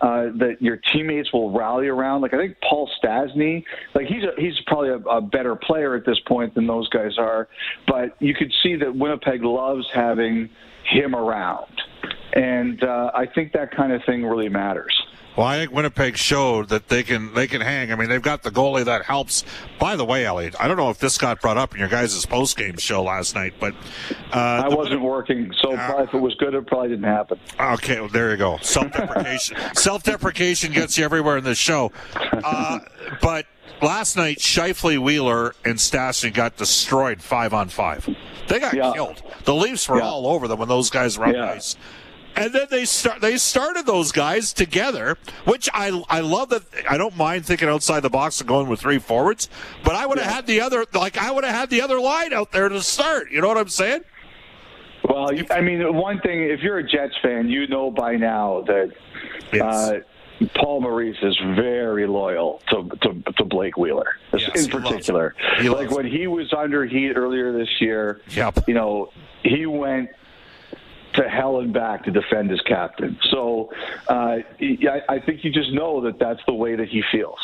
uh, 0.00 0.30
that 0.36 0.56
your 0.60 0.76
teammates 0.76 1.32
will 1.32 1.50
rally 1.50 1.88
around. 1.88 2.22
Like 2.22 2.34
I 2.34 2.38
think 2.38 2.56
Paul 2.68 2.88
Stastny, 3.02 3.64
like 3.94 4.06
he's 4.06 4.22
a, 4.22 4.32
he's 4.40 4.58
probably 4.66 4.90
a, 4.90 4.98
a 4.98 5.20
better 5.20 5.56
player 5.56 5.94
at 5.94 6.06
this 6.06 6.20
point 6.20 6.54
than 6.54 6.66
those 6.66 6.88
guys 6.88 7.18
are, 7.18 7.48
but 7.86 8.16
you 8.20 8.34
could 8.34 8.52
see 8.62 8.76
that 8.76 8.94
Winnipeg 8.94 9.42
loves 9.44 9.88
having 9.92 10.48
him 10.84 11.14
around, 11.14 11.80
and 12.32 12.82
uh, 12.82 13.12
I 13.14 13.26
think 13.26 13.52
that 13.52 13.70
kind 13.70 13.92
of 13.92 14.02
thing 14.04 14.24
really 14.24 14.48
matters. 14.48 15.00
Well, 15.36 15.46
I 15.46 15.58
think 15.58 15.72
Winnipeg 15.72 16.18
showed 16.18 16.68
that 16.68 16.88
they 16.88 17.02
can 17.02 17.32
they 17.32 17.46
can 17.46 17.62
hang. 17.62 17.90
I 17.90 17.96
mean, 17.96 18.10
they've 18.10 18.20
got 18.20 18.42
the 18.42 18.50
goalie 18.50 18.84
that 18.84 19.04
helps. 19.04 19.44
By 19.78 19.96
the 19.96 20.04
way, 20.04 20.26
Elliotte, 20.26 20.54
I 20.60 20.68
don't 20.68 20.76
know 20.76 20.90
if 20.90 20.98
this 20.98 21.16
got 21.16 21.40
brought 21.40 21.56
up 21.56 21.72
in 21.72 21.80
your 21.80 21.88
guys' 21.88 22.24
post 22.26 22.56
game 22.56 22.76
show 22.76 23.02
last 23.02 23.34
night, 23.34 23.54
but 23.58 23.74
uh, 24.32 24.62
I 24.64 24.68
wasn't 24.68 25.00
working, 25.00 25.52
so 25.62 25.74
uh, 25.74 26.04
if 26.06 26.12
it 26.12 26.18
was 26.18 26.34
good, 26.34 26.54
it 26.54 26.66
probably 26.66 26.90
didn't 26.90 27.04
happen. 27.04 27.40
Okay, 27.58 28.00
well, 28.00 28.10
there 28.10 28.30
you 28.30 28.36
go. 28.36 28.58
Self 28.60 28.92
deprecation. 28.92 29.56
Self 29.74 30.02
deprecation 30.02 30.72
gets 30.72 30.98
you 30.98 31.04
everywhere 31.04 31.38
in 31.38 31.44
this 31.44 31.58
show. 31.58 31.92
Uh, 32.14 32.80
but 33.22 33.46
last 33.80 34.18
night, 34.18 34.38
Scheifele, 34.38 34.98
Wheeler, 34.98 35.54
and 35.64 35.76
Stastny 35.76 36.32
got 36.32 36.58
destroyed 36.58 37.22
five 37.22 37.54
on 37.54 37.70
five. 37.70 38.06
They 38.48 38.60
got 38.60 38.74
yeah. 38.74 38.92
killed. 38.92 39.22
The 39.44 39.54
Leafs 39.54 39.88
were 39.88 39.98
yeah. 39.98 40.04
all 40.04 40.26
over 40.26 40.46
them 40.46 40.58
when 40.58 40.68
those 40.68 40.90
guys 40.90 41.16
were 41.16 41.24
on 41.24 41.34
yeah. 41.34 41.52
ice 41.52 41.76
and 42.36 42.52
then 42.52 42.66
they 42.70 42.84
start 42.84 43.20
they 43.20 43.36
started 43.36 43.86
those 43.86 44.12
guys 44.12 44.52
together, 44.52 45.18
which 45.44 45.68
I 45.72 46.02
I 46.08 46.20
love 46.20 46.50
that 46.50 46.62
I 46.88 46.96
don't 46.96 47.16
mind 47.16 47.46
thinking 47.46 47.68
outside 47.68 48.00
the 48.00 48.10
box 48.10 48.40
and 48.40 48.48
going 48.48 48.68
with 48.68 48.80
three 48.80 48.98
forwards, 48.98 49.48
but 49.84 49.94
I 49.94 50.06
would 50.06 50.18
have 50.18 50.26
yeah. 50.26 50.34
had 50.34 50.46
the 50.46 50.60
other 50.60 50.84
like 50.94 51.18
I 51.18 51.30
would 51.30 51.44
have 51.44 51.54
had 51.54 51.70
the 51.70 51.82
other 51.82 52.00
line 52.00 52.32
out 52.32 52.52
there 52.52 52.68
to 52.68 52.82
start. 52.82 53.30
You 53.30 53.40
know 53.40 53.48
what 53.48 53.58
I'm 53.58 53.68
saying? 53.68 54.02
Well, 55.04 55.30
I 55.50 55.60
mean, 55.60 55.94
one 55.94 56.20
thing 56.20 56.44
if 56.44 56.60
you're 56.60 56.78
a 56.78 56.88
Jets 56.88 57.14
fan, 57.22 57.48
you 57.48 57.66
know 57.66 57.90
by 57.90 58.16
now 58.16 58.62
that 58.66 58.92
yes. 59.52 59.62
uh, 59.62 60.00
Paul 60.54 60.80
Maurice 60.80 61.18
is 61.22 61.36
very 61.56 62.06
loyal 62.06 62.62
to 62.68 62.88
to, 63.02 63.32
to 63.36 63.44
Blake 63.44 63.76
Wheeler 63.76 64.16
yes, 64.32 64.64
in 64.64 64.70
particular. 64.70 65.34
like 65.62 65.90
when 65.90 66.06
he 66.06 66.26
was 66.26 66.52
under 66.52 66.84
heat 66.86 67.12
earlier 67.14 67.52
this 67.52 67.80
year, 67.80 68.20
yep. 68.30 68.58
you 68.66 68.74
know, 68.74 69.10
he 69.42 69.66
went 69.66 70.10
to 71.14 71.28
hell 71.28 71.60
and 71.60 71.72
back 71.72 72.04
to 72.04 72.10
defend 72.10 72.50
his 72.50 72.60
captain. 72.62 73.18
So 73.30 73.70
uh, 74.08 74.38
I, 74.60 75.02
I 75.08 75.18
think 75.20 75.44
you 75.44 75.52
just 75.52 75.72
know 75.72 76.00
that 76.02 76.18
that's 76.18 76.40
the 76.46 76.54
way 76.54 76.76
that 76.76 76.88
he 76.88 77.02
feels. 77.12 77.38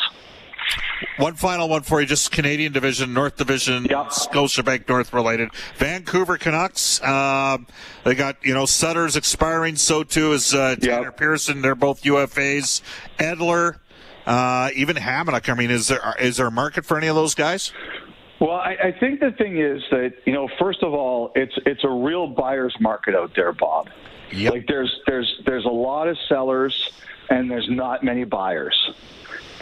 One 1.17 1.35
final 1.35 1.69
one 1.69 1.83
for 1.83 2.01
you, 2.01 2.07
just 2.07 2.31
Canadian 2.31 2.73
division, 2.73 3.13
North 3.13 3.37
Division, 3.37 3.85
yep. 3.85 4.07
Scotiabank 4.07 4.87
North 4.87 5.13
related. 5.13 5.49
Vancouver 5.75 6.37
Canucks, 6.37 7.01
uh, 7.01 7.57
they 8.03 8.15
got, 8.15 8.37
you 8.43 8.53
know, 8.53 8.65
Sutter's 8.65 9.15
expiring, 9.15 9.75
so 9.75 10.03
too 10.03 10.33
is 10.33 10.53
uh, 10.53 10.75
Tanner 10.75 11.05
yep. 11.05 11.17
Pearson. 11.17 11.61
They're 11.61 11.75
both 11.75 12.03
UFAs. 12.03 12.81
Edler, 13.17 13.77
uh, 14.25 14.69
even 14.75 14.95
Hamonic. 14.97 15.49
I 15.49 15.55
mean, 15.55 15.71
is 15.71 15.87
there 15.87 16.01
is 16.19 16.37
there 16.37 16.47
a 16.47 16.51
market 16.51 16.85
for 16.85 16.97
any 16.97 17.07
of 17.07 17.15
those 17.15 17.35
guys? 17.35 17.71
Well, 18.39 18.51
I, 18.51 18.77
I 18.81 18.91
think 18.97 19.19
the 19.19 19.31
thing 19.31 19.57
is 19.57 19.83
that 19.91 20.13
you 20.25 20.33
know, 20.33 20.49
first 20.59 20.81
of 20.81 20.93
all, 20.93 21.31
it's 21.35 21.57
it's 21.65 21.83
a 21.83 21.89
real 21.89 22.27
buyer's 22.27 22.75
market 22.79 23.15
out 23.15 23.35
there, 23.35 23.51
Bob. 23.51 23.89
Yep. 24.31 24.53
Like 24.53 24.67
there's 24.67 24.99
there's 25.07 25.41
there's 25.45 25.65
a 25.65 25.69
lot 25.69 26.07
of 26.07 26.17
sellers 26.27 26.89
and 27.29 27.51
there's 27.51 27.69
not 27.69 28.03
many 28.03 28.23
buyers, 28.23 28.77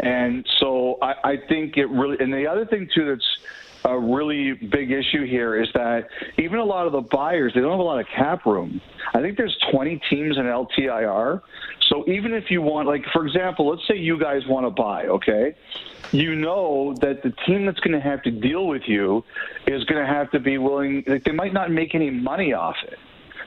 and 0.04 0.48
so 0.60 0.98
I, 1.02 1.16
I 1.24 1.38
think 1.38 1.78
it 1.78 1.90
really. 1.90 2.18
And 2.20 2.32
the 2.32 2.48
other 2.48 2.66
thing 2.66 2.88
too 2.94 3.06
that's 3.06 3.38
a 3.86 3.98
really 3.98 4.54
big 4.54 4.92
issue 4.92 5.26
here 5.26 5.62
is 5.62 5.70
that 5.74 6.08
even 6.38 6.60
a 6.60 6.66
lot 6.66 6.86
of 6.86 6.92
the 6.92 7.02
buyers 7.02 7.54
they 7.54 7.62
don't 7.62 7.72
have 7.72 7.80
a 7.80 7.84
lot 7.84 8.00
of 8.00 8.08
cap 8.08 8.46
room. 8.46 8.82
I 9.14 9.22
think 9.22 9.38
there's 9.38 9.58
20 9.72 10.02
teams 10.10 10.38
in 10.38 10.44
LTIR. 10.44 11.42
So 11.90 12.04
even 12.08 12.34
if 12.34 12.52
you 12.52 12.62
want, 12.62 12.88
like 12.88 13.06
for 13.14 13.26
example, 13.26 13.70
let's 13.70 13.88
say 13.88 13.96
you 13.96 14.20
guys 14.20 14.46
want 14.46 14.66
to 14.66 14.70
buy, 14.70 15.06
okay, 15.06 15.56
you 16.12 16.36
know 16.36 16.96
that 17.02 17.24
the 17.24 17.32
team 17.46 17.66
that's 17.66 17.80
going 17.80 17.94
to 17.94 18.02
have 18.02 18.24
to 18.24 18.32
deal 18.32 18.68
with 18.68 18.84
you 18.88 19.24
is 19.68 19.84
going 19.86 20.06
to 20.06 20.08
have 20.08 20.32
to 20.32 20.40
be 20.40 20.58
willing. 20.58 21.04
Like 21.08 21.24
they 21.24 21.32
might 21.32 21.54
not 21.54 21.72
make 21.72 21.96
any 21.96 22.10
money 22.10 22.54
off 22.54 22.76
it 22.84 23.00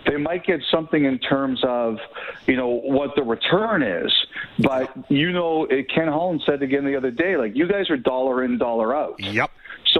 they 0.06 0.16
might 0.16 0.44
get 0.44 0.60
something 0.70 1.04
in 1.04 1.18
terms 1.18 1.60
of, 1.64 1.98
you 2.46 2.56
know, 2.56 2.68
what 2.68 3.14
the 3.16 3.22
return 3.22 3.82
is. 3.82 4.12
But 4.58 5.10
you 5.10 5.32
know, 5.32 5.66
Ken 5.66 6.08
Holland 6.08 6.42
said 6.46 6.62
again 6.62 6.84
the 6.84 6.96
other 6.96 7.10
day, 7.10 7.36
like 7.36 7.54
you 7.56 7.68
guys 7.68 7.90
are 7.90 7.96
dollar 7.96 8.44
in, 8.44 8.58
dollar 8.58 8.94
out. 8.94 9.20
Yep. 9.20 9.50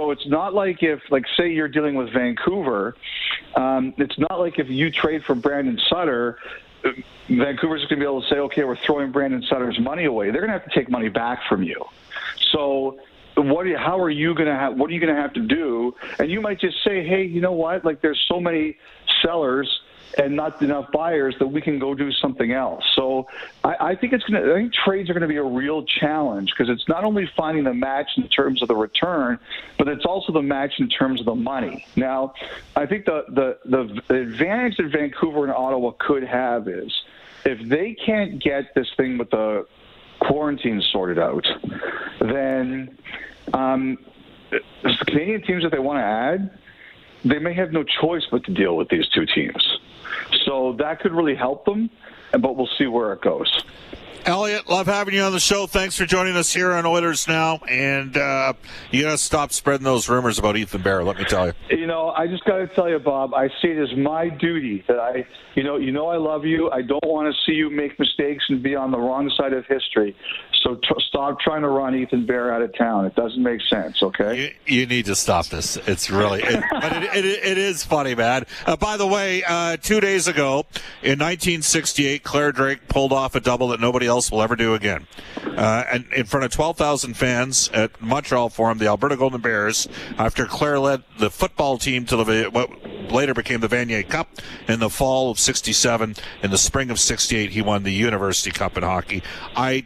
So 0.01 0.09
it's 0.09 0.25
not 0.25 0.55
like 0.55 0.81
if, 0.81 0.99
like, 1.11 1.25
say 1.37 1.51
you're 1.51 1.67
dealing 1.67 1.93
with 1.93 2.11
Vancouver, 2.11 2.95
um, 3.55 3.93
it's 3.97 4.17
not 4.17 4.39
like 4.39 4.57
if 4.57 4.67
you 4.67 4.89
trade 4.89 5.23
for 5.23 5.35
Brandon 5.35 5.79
Sutter, 5.89 6.39
Vancouver's 7.29 7.81
going 7.81 7.89
to 7.89 7.95
be 7.97 8.03
able 8.03 8.23
to 8.23 8.27
say, 8.27 8.37
okay, 8.37 8.63
we're 8.63 8.77
throwing 8.77 9.11
Brandon 9.11 9.43
Sutter's 9.47 9.79
money 9.79 10.05
away. 10.05 10.31
They're 10.31 10.41
going 10.41 10.51
to 10.51 10.57
have 10.57 10.67
to 10.67 10.73
take 10.73 10.89
money 10.89 11.09
back 11.09 11.41
from 11.47 11.61
you. 11.61 11.85
So 12.51 12.97
what? 13.35 13.67
You, 13.67 13.77
how 13.77 13.99
are 13.99 14.09
you 14.09 14.33
going 14.33 14.47
to 14.47 14.55
have? 14.55 14.75
What 14.75 14.89
are 14.89 14.93
you 14.93 14.99
going 14.99 15.15
to 15.15 15.21
have 15.21 15.33
to 15.33 15.41
do? 15.41 15.93
And 16.17 16.31
you 16.31 16.41
might 16.41 16.59
just 16.59 16.83
say, 16.83 17.05
hey, 17.05 17.23
you 17.23 17.39
know 17.39 17.53
what? 17.53 17.85
Like, 17.85 18.01
there's 18.01 18.25
so 18.27 18.39
many 18.39 18.77
sellers 19.21 19.69
and 20.17 20.35
not 20.35 20.61
enough 20.61 20.91
buyers 20.91 21.35
that 21.39 21.47
we 21.47 21.61
can 21.61 21.79
go 21.79 21.93
do 21.93 22.11
something 22.11 22.51
else. 22.51 22.83
So 22.95 23.27
I, 23.63 23.75
I 23.79 23.95
think 23.95 24.13
it's 24.13 24.23
going 24.25 24.41
to. 24.43 24.51
I 24.51 24.55
think 24.55 24.73
trades 24.73 25.09
are 25.09 25.13
going 25.13 25.21
to 25.21 25.27
be 25.27 25.37
a 25.37 25.43
real 25.43 25.83
challenge 25.83 26.51
because 26.51 26.69
it's 26.69 26.87
not 26.87 27.03
only 27.03 27.29
finding 27.35 27.63
the 27.63 27.73
match 27.73 28.09
in 28.17 28.27
terms 28.27 28.61
of 28.61 28.67
the 28.67 28.75
return, 28.75 29.39
but 29.77 29.87
it's 29.87 30.05
also 30.05 30.33
the 30.33 30.41
match 30.41 30.73
in 30.79 30.89
terms 30.89 31.19
of 31.19 31.25
the 31.25 31.35
money. 31.35 31.85
Now, 31.95 32.33
I 32.75 32.85
think 32.85 33.05
the 33.05 33.25
the 33.29 33.57
the, 33.65 34.01
the 34.07 34.15
advantage 34.15 34.77
that 34.77 34.91
Vancouver 34.91 35.43
and 35.43 35.53
Ottawa 35.53 35.91
could 35.99 36.23
have 36.23 36.67
is 36.67 36.91
if 37.45 37.67
they 37.67 37.93
can't 37.93 38.41
get 38.41 38.73
this 38.75 38.87
thing 38.97 39.17
with 39.17 39.29
the 39.29 39.65
quarantine 40.19 40.81
sorted 40.91 41.17
out, 41.17 41.47
then 42.19 42.97
um, 43.53 43.97
the 44.51 45.05
Canadian 45.07 45.41
teams 45.41 45.63
that 45.63 45.71
they 45.71 45.79
want 45.79 45.97
to 45.97 46.03
add, 46.03 46.59
they 47.25 47.39
may 47.39 47.53
have 47.53 47.71
no 47.71 47.83
choice 47.83 48.23
but 48.29 48.43
to 48.45 48.53
deal 48.53 48.75
with 48.75 48.89
these 48.89 49.07
two 49.09 49.25
teams. 49.25 49.79
So 50.51 50.73
that 50.79 50.99
could 50.99 51.13
really 51.13 51.35
help 51.35 51.63
them, 51.63 51.89
but 52.33 52.57
we'll 52.57 52.67
see 52.77 52.85
where 52.85 53.13
it 53.13 53.21
goes. 53.21 53.63
Elliotte, 54.25 54.69
love 54.69 54.85
having 54.85 55.15
you 55.15 55.21
on 55.21 55.31
the 55.31 55.39
show. 55.39 55.65
Thanks 55.65 55.97
for 55.97 56.05
joining 56.05 56.35
us 56.35 56.53
here 56.53 56.71
on 56.73 56.85
Oilers 56.85 57.27
Now. 57.27 57.57
And 57.67 58.15
uh, 58.15 58.53
you 58.91 59.01
got 59.01 59.11
to 59.11 59.17
stop 59.17 59.51
spreading 59.51 59.83
those 59.83 60.07
rumors 60.07 60.37
about 60.37 60.57
Ethan 60.57 60.83
Bear. 60.83 61.03
Let 61.03 61.17
me 61.17 61.25
tell 61.25 61.47
you. 61.47 61.53
You 61.69 61.87
know, 61.87 62.09
I 62.09 62.27
just 62.27 62.45
got 62.45 62.57
to 62.57 62.67
tell 62.67 62.87
you, 62.87 62.99
Bob. 62.99 63.33
I 63.33 63.47
see 63.61 63.69
it 63.69 63.79
as 63.79 63.97
my 63.97 64.29
duty 64.29 64.83
that 64.87 64.99
I, 64.99 65.25
you 65.55 65.63
know, 65.63 65.77
you 65.77 65.91
know, 65.91 66.07
I 66.07 66.17
love 66.17 66.45
you. 66.45 66.69
I 66.69 66.83
don't 66.83 67.05
want 67.05 67.33
to 67.33 67.41
see 67.45 67.55
you 67.55 67.71
make 67.71 67.97
mistakes 67.97 68.43
and 68.49 68.61
be 68.61 68.75
on 68.75 68.91
the 68.91 68.99
wrong 68.99 69.31
side 69.35 69.53
of 69.53 69.65
history. 69.65 70.15
So 70.63 70.75
t- 70.75 70.87
stop 71.07 71.39
trying 71.39 71.63
to 71.63 71.69
run 71.69 71.95
Ethan 71.95 72.27
Bear 72.27 72.53
out 72.53 72.61
of 72.61 72.77
town. 72.77 73.05
It 73.05 73.15
doesn't 73.15 73.41
make 73.41 73.61
sense. 73.67 74.03
Okay. 74.03 74.53
You, 74.67 74.79
you 74.81 74.85
need 74.85 75.05
to 75.05 75.15
stop 75.15 75.47
this. 75.47 75.77
It's 75.87 76.11
really, 76.11 76.43
it, 76.43 76.63
but 76.69 76.93
it, 76.93 77.03
it, 77.15 77.25
it 77.25 77.57
is 77.57 77.83
funny, 77.83 78.13
man. 78.13 78.45
Uh, 78.67 78.75
by 78.75 78.97
the 78.97 79.07
way, 79.07 79.43
uh, 79.43 79.77
two 79.77 79.99
days 79.99 80.27
ago 80.27 80.65
in 81.01 81.17
1968, 81.17 82.21
Clare 82.23 82.51
Drake 82.51 82.87
pulled 82.87 83.11
off 83.11 83.33
a 83.33 83.39
double 83.39 83.69
that 83.69 83.79
nobody 83.79 84.07
else 84.11 84.31
will 84.31 84.41
ever 84.41 84.55
do 84.55 84.73
again. 84.73 85.07
Uh, 85.43 85.83
and 85.91 86.05
in 86.13 86.25
front 86.25 86.45
of 86.45 86.51
12,000 86.51 87.15
fans 87.15 87.69
at 87.73 88.01
Montreal 88.01 88.49
Forum, 88.49 88.77
the 88.77 88.87
Alberta 88.87 89.15
Golden 89.15 89.41
Bears, 89.41 89.87
after 90.17 90.45
Clare 90.45 90.79
led 90.79 91.03
the 91.17 91.31
football 91.31 91.77
team 91.77 92.05
to 92.05 92.17
the 92.17 92.49
what 92.51 92.69
later 93.11 93.33
became 93.33 93.61
the 93.61 93.67
Vanier 93.67 94.07
Cup 94.07 94.27
in 94.67 94.79
the 94.79 94.89
fall 94.89 95.31
of 95.31 95.39
67. 95.39 96.15
In 96.43 96.51
the 96.51 96.57
spring 96.57 96.89
of 96.91 96.99
68, 96.99 97.51
he 97.51 97.61
won 97.61 97.83
the 97.83 97.91
University 97.91 98.51
Cup 98.51 98.77
in 98.77 98.83
hockey. 98.83 99.23
I 99.55 99.85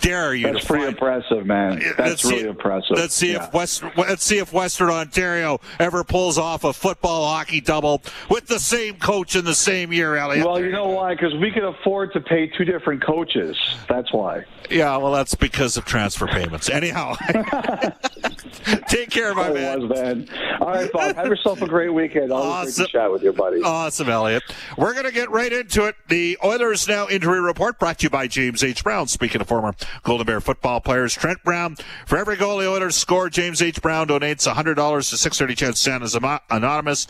dare 0.00 0.34
you 0.34 0.52
That's 0.52 0.64
pretty 0.64 0.84
find, 0.84 0.94
impressive, 0.94 1.46
man. 1.46 1.82
That's 1.96 2.24
really 2.24 2.42
see, 2.42 2.48
impressive. 2.48 2.96
Let's 2.96 3.14
see 3.14 3.32
yeah. 3.32 3.46
if 3.46 3.52
West 3.52 3.82
let's 3.96 4.24
see 4.24 4.38
if 4.38 4.52
Western 4.52 4.90
Ontario 4.90 5.60
ever 5.78 6.04
pulls 6.04 6.38
off 6.38 6.64
a 6.64 6.72
football 6.72 7.26
hockey 7.26 7.60
double 7.60 8.02
with 8.30 8.46
the 8.46 8.58
same 8.58 8.96
coach 8.96 9.36
in 9.36 9.44
the 9.44 9.54
same 9.54 9.92
year, 9.92 10.16
Elliotte. 10.16 10.46
Well, 10.46 10.60
you 10.60 10.70
know 10.70 10.88
why? 10.88 11.14
Because 11.14 11.34
we 11.34 11.50
can 11.50 11.64
afford 11.64 12.12
to 12.12 12.20
pay 12.20 12.46
two 12.46 12.64
different 12.64 13.04
coaches. 13.04 13.56
That's 13.88 14.12
why. 14.12 14.44
Yeah, 14.70 14.96
well, 14.96 15.12
that's 15.12 15.34
because 15.34 15.76
of 15.76 15.84
transfer 15.84 16.26
payments. 16.26 16.68
Anyhow, 16.68 17.14
take 18.88 19.10
care, 19.10 19.34
my 19.34 19.52
man. 19.52 19.88
Was, 19.88 19.98
man. 19.98 20.28
All 20.60 20.68
right, 20.68 20.90
Bob. 20.92 21.16
Have 21.16 21.26
yourself 21.26 21.62
a 21.62 21.66
great 21.66 21.92
weekend. 21.92 22.32
Always 22.32 22.68
awesome. 22.68 22.84
great 22.84 22.86
to 22.86 22.92
chat 22.92 23.12
with 23.12 23.22
your 23.22 23.32
buddy. 23.32 23.62
Awesome, 23.62 24.08
Elliotte. 24.08 24.42
We're 24.76 24.92
going 24.92 25.06
to 25.06 25.12
get 25.12 25.30
right 25.30 25.52
into 25.52 25.84
it. 25.86 25.96
The 26.08 26.38
Oilers 26.44 26.88
Now 26.88 27.08
injury 27.08 27.40
report 27.40 27.78
brought 27.78 27.98
to 28.00 28.04
you 28.04 28.10
by 28.10 28.26
James 28.26 28.62
H. 28.62 28.82
Brown. 28.82 29.08
Speaking 29.08 29.40
of 29.40 29.48
former 29.48 29.74
Golden 30.02 30.26
Bear 30.26 30.40
football 30.40 30.80
players. 30.80 31.14
Trent 31.14 31.42
Brown, 31.44 31.76
for 32.06 32.18
every 32.18 32.36
goal 32.36 32.58
the 32.58 32.68
Oilers 32.68 32.96
score, 32.96 33.28
James 33.28 33.62
H. 33.62 33.80
Brown 33.82 34.08
donates 34.08 34.50
$100 34.50 34.74
to 35.10 35.16
630 35.16 35.54
CHED 35.54 35.76
Santa's 35.76 36.14
Anonymous. 36.50 37.06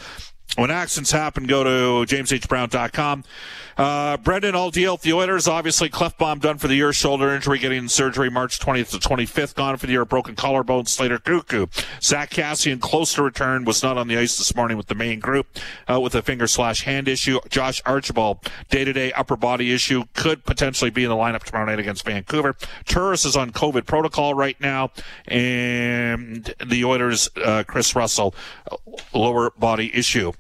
When 0.54 0.70
accidents 0.70 1.11
happen, 1.11 1.44
go 1.44 1.64
to 1.64 2.14
jameshbrown.com. 2.14 3.24
Uh, 3.76 4.16
Brendan, 4.16 4.54
all 4.54 4.70
deal 4.70 4.94
with 4.94 5.02
the 5.02 5.12
Oilers. 5.12 5.46
Obviously, 5.46 5.90
Klefbom 5.90 6.40
done 6.40 6.56
for 6.56 6.66
the 6.66 6.76
year, 6.76 6.94
shoulder 6.94 7.35
injury, 7.35 7.59
getting 7.59 7.88
surgery 7.88 8.30
March 8.30 8.59
20th 8.59 8.90
to 8.92 8.96
25th. 8.96 9.54
Gone 9.54 9.76
for 9.76 9.85
the 9.85 9.92
year, 9.92 10.06
broken 10.06 10.35
collarbone, 10.35 10.87
Slater 10.87 11.18
Koekkoek. 11.18 11.85
Zack 12.02 12.30
Kassian, 12.30 12.80
close 12.80 13.12
to 13.14 13.22
return, 13.22 13.66
was 13.66 13.82
not 13.82 13.98
on 13.98 14.09
the 14.09 14.16
ice 14.16 14.38
this 14.38 14.56
morning 14.56 14.78
with 14.78 14.87
the 14.87 14.94
main 14.94 15.20
group 15.20 15.46
uh, 15.92 16.00
with 16.00 16.14
a 16.14 16.22
finger 16.22 16.46
slash 16.46 16.85
hand 16.85 17.06
issue. 17.06 17.38
Josh 17.50 17.82
Archibald, 17.85 18.38
day 18.70 18.85
to 18.85 18.94
day 18.94 19.12
upper 19.12 19.37
body 19.37 19.74
issue, 19.74 20.04
could 20.14 20.46
potentially 20.46 20.90
be 20.90 21.04
in 21.04 21.11
the 21.11 21.16
lineup 21.16 21.42
tomorrow 21.42 21.66
night 21.66 21.78
against 21.78 22.02
Vancouver. 22.06 22.56
Turris 22.87 23.26
is 23.26 23.37
on 23.37 23.50
COVID 23.50 23.85
protocol 23.85 24.32
right 24.32 24.59
now, 24.59 24.90
and 25.28 26.54
the 26.64 26.82
Oilers, 26.87 27.28
uh, 27.44 27.62
Kris 27.66 27.94
Russell, 27.94 28.35
lower 29.12 29.50
body 29.59 29.94
issue. 29.94 30.32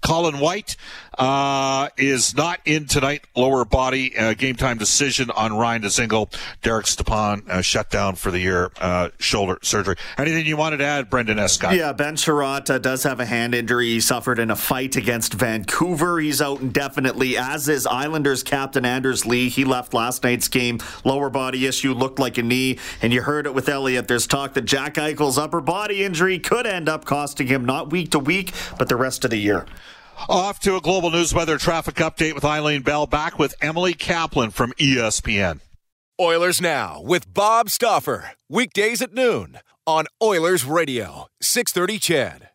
Colin 0.00 0.40
White 0.40 0.76
uh, 1.18 1.88
is 1.96 2.36
not 2.36 2.60
in 2.64 2.86
tonight. 2.86 3.24
Lower 3.36 3.64
body 3.64 4.16
uh, 4.16 4.34
game 4.34 4.54
time 4.56 4.78
decision 4.78 5.30
on 5.30 5.56
Ryan 5.56 5.82
Dzingel. 5.82 6.32
Derek 6.62 6.86
Stepan 6.86 7.42
uh, 7.48 7.60
shut 7.60 7.90
down 7.90 8.14
for 8.14 8.30
the 8.30 8.38
year, 8.38 8.70
uh, 8.80 9.10
shoulder 9.18 9.58
surgery. 9.62 9.96
Anything 10.16 10.46
you 10.46 10.56
wanted 10.56 10.78
to 10.78 10.84
add, 10.84 11.10
Brendan 11.10 11.38
Escott? 11.38 11.74
Yeah, 11.74 11.92
Ben 11.92 12.16
Chiarot 12.16 12.70
uh, 12.70 12.78
does 12.78 13.02
have 13.02 13.20
a 13.20 13.26
hand 13.26 13.54
injury. 13.54 13.86
He 13.88 14.00
suffered 14.00 14.38
in 14.38 14.50
a 14.50 14.56
fight 14.56 14.96
against 14.96 15.34
Vancouver. 15.34 16.18
He's 16.20 16.40
out 16.40 16.60
indefinitely, 16.60 17.36
as 17.36 17.68
is 17.68 17.86
Islanders 17.86 18.42
captain 18.42 18.84
Anders 18.84 19.26
Lee. 19.26 19.48
He 19.48 19.64
left 19.64 19.92
last 19.92 20.22
night's 20.22 20.48
game. 20.48 20.78
Lower 21.04 21.30
body 21.30 21.66
issue 21.66 21.94
looked 21.94 22.18
like 22.18 22.38
a 22.38 22.42
knee, 22.42 22.78
and 23.02 23.12
you 23.12 23.22
heard 23.22 23.46
it 23.46 23.54
with 23.54 23.68
Elliotte. 23.68 24.08
There's 24.08 24.26
talk 24.26 24.54
that 24.54 24.64
Jack 24.64 24.94
Eichel's 24.94 25.38
upper 25.38 25.60
body 25.60 26.04
injury 26.04 26.38
could 26.38 26.66
end 26.66 26.88
up 26.88 27.04
costing 27.04 27.48
him 27.48 27.64
not 27.64 27.90
week 27.90 28.10
to 28.12 28.18
week, 28.18 28.52
but 28.78 28.88
the 28.88 28.96
rest 28.96 29.24
of 29.24 29.30
the 29.30 29.38
year. 29.38 29.66
Off 30.26 30.58
to 30.60 30.76
a 30.76 30.80
global 30.80 31.10
news 31.10 31.32
weather 31.32 31.58
traffic 31.58 31.94
update 31.96 32.34
with 32.34 32.44
Eileen 32.44 32.82
Bell. 32.82 33.06
Back 33.06 33.38
with 33.38 33.54
Emily 33.60 33.94
Kaplan 33.94 34.50
from 34.50 34.72
ESPN. 34.72 35.60
Oilers 36.20 36.60
Now 36.60 37.00
with 37.00 37.32
Bob 37.32 37.70
Stauffer. 37.70 38.32
Weekdays 38.48 39.00
at 39.00 39.14
noon 39.14 39.58
on 39.86 40.06
Oilers 40.22 40.64
Radio, 40.64 41.28
630 41.40 41.98
CHED. 41.98 42.47